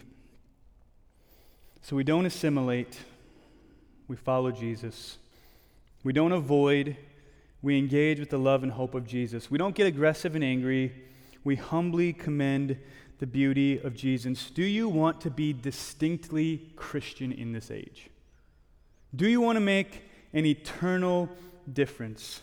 So 1.82 1.96
we 1.96 2.04
don't 2.04 2.28
assimilate, 2.28 3.00
we 4.08 4.16
follow 4.16 4.52
Jesus. 4.52 5.18
We 6.04 6.14
don't 6.14 6.34
avoid, 6.34 6.98
we 7.64 7.80
engage 7.80 8.20
with 8.20 8.30
the 8.30 8.38
love 8.38 8.62
and 8.62 8.72
hope 8.72 8.94
of 8.94 9.08
Jesus. 9.08 9.50
We 9.50 9.58
don't 9.58 9.74
get 9.74 9.88
aggressive 9.88 10.36
and 10.36 10.44
angry, 10.44 11.02
we 11.46 11.56
humbly 11.56 12.12
commend 12.12 12.78
the 13.20 13.28
beauty 13.28 13.78
of 13.78 13.96
Jesus. 13.96 14.50
Do 14.50 14.64
you 14.64 14.90
want 14.90 15.22
to 15.22 15.30
be 15.30 15.54
distinctly 15.54 16.74
Christian 16.76 17.32
in 17.32 17.54
this 17.54 17.72
age? 17.72 18.10
Do 19.16 19.30
you 19.30 19.40
want 19.40 19.56
to 19.56 19.62
make 19.62 20.02
an 20.34 20.46
eternal 20.46 21.30
difference? 21.72 22.42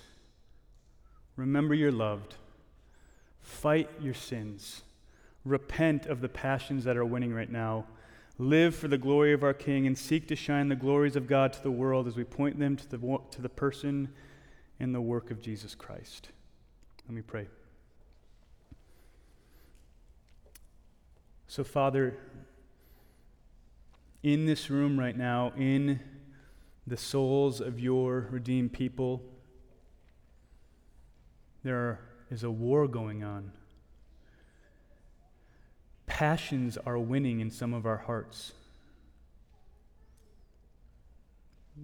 Remember 1.37 1.75
you're 1.75 1.93
loved. 1.93 2.37
Fight 3.43 3.91
your 4.01 4.15
sins. 4.15 4.83
Repent 5.45 6.07
of 6.07 6.21
the 6.21 6.29
passions 6.29 6.85
that 6.85 6.97
are 6.97 7.05
winning 7.05 7.35
right 7.35 7.51
now. 7.51 7.85
Live 8.39 8.75
for 8.75 8.89
the 8.89 8.97
glory 8.97 9.33
of 9.33 9.43
our 9.43 9.53
King 9.53 9.87
and 9.87 9.99
seek 9.99 10.29
to 10.29 10.37
shine 10.37 10.69
the 10.69 10.77
glories 10.77 11.17
of 11.17 11.27
God 11.27 11.53
to 11.53 11.63
the 11.63 11.71
world 11.71 12.07
as 12.07 12.17
we 12.17 12.25
point 12.25 12.59
them 12.59 12.77
to 12.77 12.89
the, 12.89 13.19
to 13.33 13.43
the 13.43 13.49
person 13.49 14.09
and 14.81 14.95
the 14.95 15.01
work 15.01 15.31
of 15.31 15.43
Jesus 15.43 15.75
Christ. 15.75 16.29
Let 17.07 17.15
me 17.15 17.23
pray. 17.23 17.49
So, 21.47 21.65
Father, 21.65 22.19
in 24.23 24.47
this 24.47 24.71
room 24.71 24.99
right 24.99 25.17
now, 25.17 25.53
in 25.57 26.01
the 26.87 26.97
souls 26.97 27.61
of 27.61 27.79
your 27.79 28.29
redeemed 28.31 28.73
people. 28.73 29.23
There 31.63 32.01
is 32.31 32.43
a 32.43 32.51
war 32.51 32.89
going 32.89 33.23
on. 33.23 33.53
Passions 36.07 36.77
are 36.85 36.99
winning 36.99 37.41
in 37.41 37.51
some 37.51 37.73
of 37.73 37.87
our 37.87 37.99
hearts. 37.99 38.53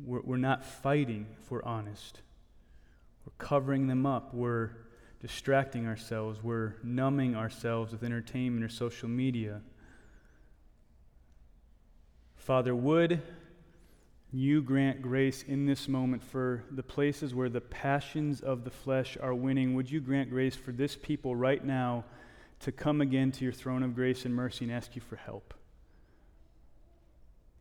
We're, 0.04 0.20
we're 0.20 0.36
not 0.36 0.64
fighting, 0.64 1.26
if 1.40 1.50
we're 1.50 1.62
honest. 1.62 2.20
We're 3.24 3.32
covering 3.38 3.86
them 3.86 4.04
up. 4.04 4.34
We're 4.34 4.70
distracting 5.20 5.86
ourselves. 5.86 6.42
We're 6.42 6.74
numbing 6.82 7.34
ourselves 7.34 7.92
with 7.92 8.02
entertainment 8.02 8.64
or 8.64 8.68
social 8.68 9.08
media. 9.08 9.60
Father, 12.36 12.74
would 12.74 13.22
you 14.32 14.60
grant 14.60 15.00
grace 15.00 15.42
in 15.42 15.64
this 15.64 15.88
moment 15.88 16.22
for 16.22 16.62
the 16.70 16.82
places 16.82 17.34
where 17.34 17.48
the 17.48 17.60
passions 17.60 18.42
of 18.42 18.64
the 18.64 18.70
flesh 18.70 19.16
are 19.20 19.34
winning. 19.34 19.74
Would 19.74 19.90
you 19.90 20.00
grant 20.00 20.28
grace 20.28 20.54
for 20.54 20.72
this 20.72 20.96
people 20.96 21.34
right 21.34 21.64
now 21.64 22.04
to 22.60 22.72
come 22.72 23.00
again 23.00 23.32
to 23.32 23.44
your 23.44 23.52
throne 23.52 23.82
of 23.82 23.94
grace 23.94 24.24
and 24.24 24.34
mercy 24.34 24.66
and 24.66 24.74
ask 24.74 24.94
you 24.94 25.00
for 25.00 25.16
help? 25.16 25.54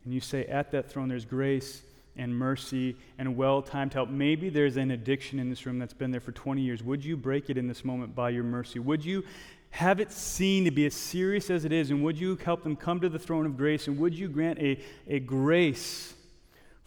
And 0.04 0.12
you 0.12 0.20
say, 0.20 0.44
at 0.44 0.70
that 0.72 0.90
throne, 0.90 1.08
there's 1.08 1.24
grace 1.24 1.82
and 2.18 2.36
mercy 2.36 2.96
and 3.16 3.36
well 3.36 3.62
timed 3.62 3.94
help. 3.94 4.10
Maybe 4.10 4.50
there's 4.50 4.76
an 4.76 4.90
addiction 4.90 5.38
in 5.38 5.48
this 5.48 5.64
room 5.64 5.78
that's 5.78 5.94
been 5.94 6.10
there 6.10 6.20
for 6.20 6.32
20 6.32 6.60
years. 6.60 6.82
Would 6.82 7.04
you 7.04 7.16
break 7.16 7.48
it 7.48 7.56
in 7.56 7.66
this 7.66 7.84
moment 7.84 8.14
by 8.14 8.30
your 8.30 8.44
mercy? 8.44 8.78
Would 8.78 9.04
you 9.04 9.24
have 9.70 10.00
it 10.00 10.12
seen 10.12 10.64
to 10.64 10.70
be 10.70 10.86
as 10.86 10.94
serious 10.94 11.50
as 11.50 11.64
it 11.64 11.72
is? 11.72 11.90
And 11.90 12.02
would 12.04 12.18
you 12.18 12.36
help 12.36 12.62
them 12.62 12.76
come 12.76 13.00
to 13.00 13.08
the 13.08 13.18
throne 13.18 13.46
of 13.46 13.56
grace? 13.56 13.86
And 13.86 13.98
would 13.98 14.14
you 14.14 14.28
grant 14.28 14.58
a, 14.58 14.80
a 15.06 15.20
grace? 15.20 16.14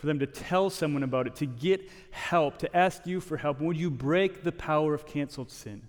for 0.01 0.07
them 0.07 0.17
to 0.17 0.25
tell 0.25 0.71
someone 0.71 1.03
about 1.03 1.27
it, 1.27 1.35
to 1.35 1.45
get 1.45 1.87
help, 2.09 2.57
to 2.57 2.75
ask 2.75 3.05
you 3.05 3.21
for 3.21 3.37
help. 3.37 3.61
Would 3.61 3.77
you 3.77 3.91
break 3.91 4.43
the 4.43 4.51
power 4.51 4.95
of 4.95 5.05
canceled 5.05 5.51
sin? 5.51 5.83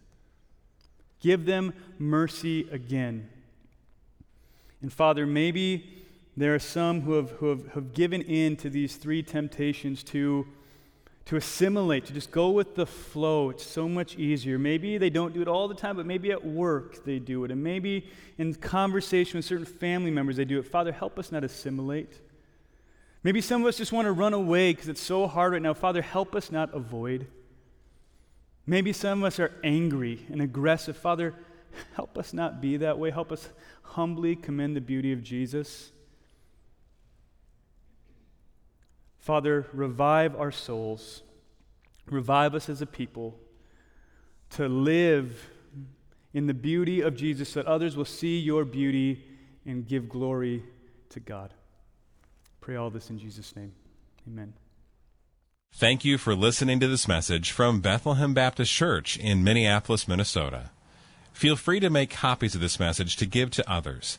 Give 1.22 1.46
them 1.46 1.72
mercy 1.98 2.68
again. 2.70 3.30
And 4.82 4.92
Father, 4.92 5.24
maybe 5.24 6.01
there 6.36 6.54
are 6.54 6.58
some 6.58 7.02
who 7.02 7.12
have, 7.12 7.30
who 7.32 7.50
have, 7.50 7.66
have 7.72 7.92
given 7.92 8.22
in 8.22 8.56
to 8.56 8.70
these 8.70 8.96
three 8.96 9.22
temptations 9.22 10.02
to, 10.04 10.46
to 11.26 11.36
assimilate, 11.36 12.06
to 12.06 12.14
just 12.14 12.30
go 12.30 12.50
with 12.50 12.74
the 12.74 12.86
flow. 12.86 13.50
It's 13.50 13.66
so 13.66 13.88
much 13.88 14.16
easier. 14.16 14.58
Maybe 14.58 14.96
they 14.96 15.10
don't 15.10 15.34
do 15.34 15.42
it 15.42 15.48
all 15.48 15.68
the 15.68 15.74
time, 15.74 15.96
but 15.96 16.06
maybe 16.06 16.30
at 16.32 16.44
work 16.44 17.04
they 17.04 17.18
do 17.18 17.44
it. 17.44 17.50
And 17.50 17.62
maybe 17.62 18.08
in 18.38 18.54
conversation 18.54 19.38
with 19.38 19.44
certain 19.44 19.66
family 19.66 20.10
members 20.10 20.36
they 20.36 20.46
do 20.46 20.58
it. 20.58 20.66
Father, 20.66 20.90
help 20.90 21.18
us 21.18 21.30
not 21.30 21.44
assimilate. 21.44 22.18
Maybe 23.22 23.40
some 23.40 23.60
of 23.62 23.68
us 23.68 23.76
just 23.76 23.92
want 23.92 24.06
to 24.06 24.12
run 24.12 24.32
away 24.32 24.72
because 24.72 24.88
it's 24.88 25.02
so 25.02 25.26
hard 25.26 25.52
right 25.52 25.62
now. 25.62 25.74
Father, 25.74 26.02
help 26.02 26.34
us 26.34 26.50
not 26.50 26.74
avoid. 26.74 27.26
Maybe 28.66 28.92
some 28.92 29.22
of 29.22 29.26
us 29.26 29.38
are 29.38 29.52
angry 29.62 30.26
and 30.30 30.40
aggressive. 30.40 30.96
Father, 30.96 31.34
help 31.94 32.16
us 32.16 32.32
not 32.32 32.60
be 32.60 32.78
that 32.78 32.98
way. 32.98 33.10
Help 33.10 33.30
us 33.32 33.48
humbly 33.82 34.34
commend 34.34 34.74
the 34.74 34.80
beauty 34.80 35.12
of 35.12 35.22
Jesus. 35.22 35.92
Father, 39.22 39.66
revive 39.72 40.34
our 40.34 40.50
souls. 40.50 41.22
Revive 42.06 42.56
us 42.56 42.68
as 42.68 42.82
a 42.82 42.86
people 42.86 43.38
to 44.50 44.68
live 44.68 45.48
in 46.34 46.48
the 46.48 46.54
beauty 46.54 47.00
of 47.00 47.16
Jesus 47.16 47.50
so 47.50 47.62
that 47.62 47.68
others 47.68 47.96
will 47.96 48.04
see 48.04 48.40
your 48.40 48.64
beauty 48.64 49.22
and 49.64 49.86
give 49.86 50.08
glory 50.08 50.64
to 51.10 51.20
God. 51.20 51.54
Pray 52.60 52.74
all 52.74 52.90
this 52.90 53.10
in 53.10 53.18
Jesus' 53.18 53.54
name. 53.54 53.72
Amen. 54.26 54.54
Thank 55.72 56.04
you 56.04 56.18
for 56.18 56.34
listening 56.34 56.80
to 56.80 56.88
this 56.88 57.06
message 57.06 57.52
from 57.52 57.80
Bethlehem 57.80 58.34
Baptist 58.34 58.72
Church 58.72 59.16
in 59.16 59.44
Minneapolis, 59.44 60.08
Minnesota. 60.08 60.70
Feel 61.32 61.54
free 61.54 61.78
to 61.78 61.90
make 61.90 62.10
copies 62.10 62.56
of 62.56 62.60
this 62.60 62.80
message 62.80 63.16
to 63.16 63.26
give 63.26 63.52
to 63.52 63.70
others, 63.70 64.18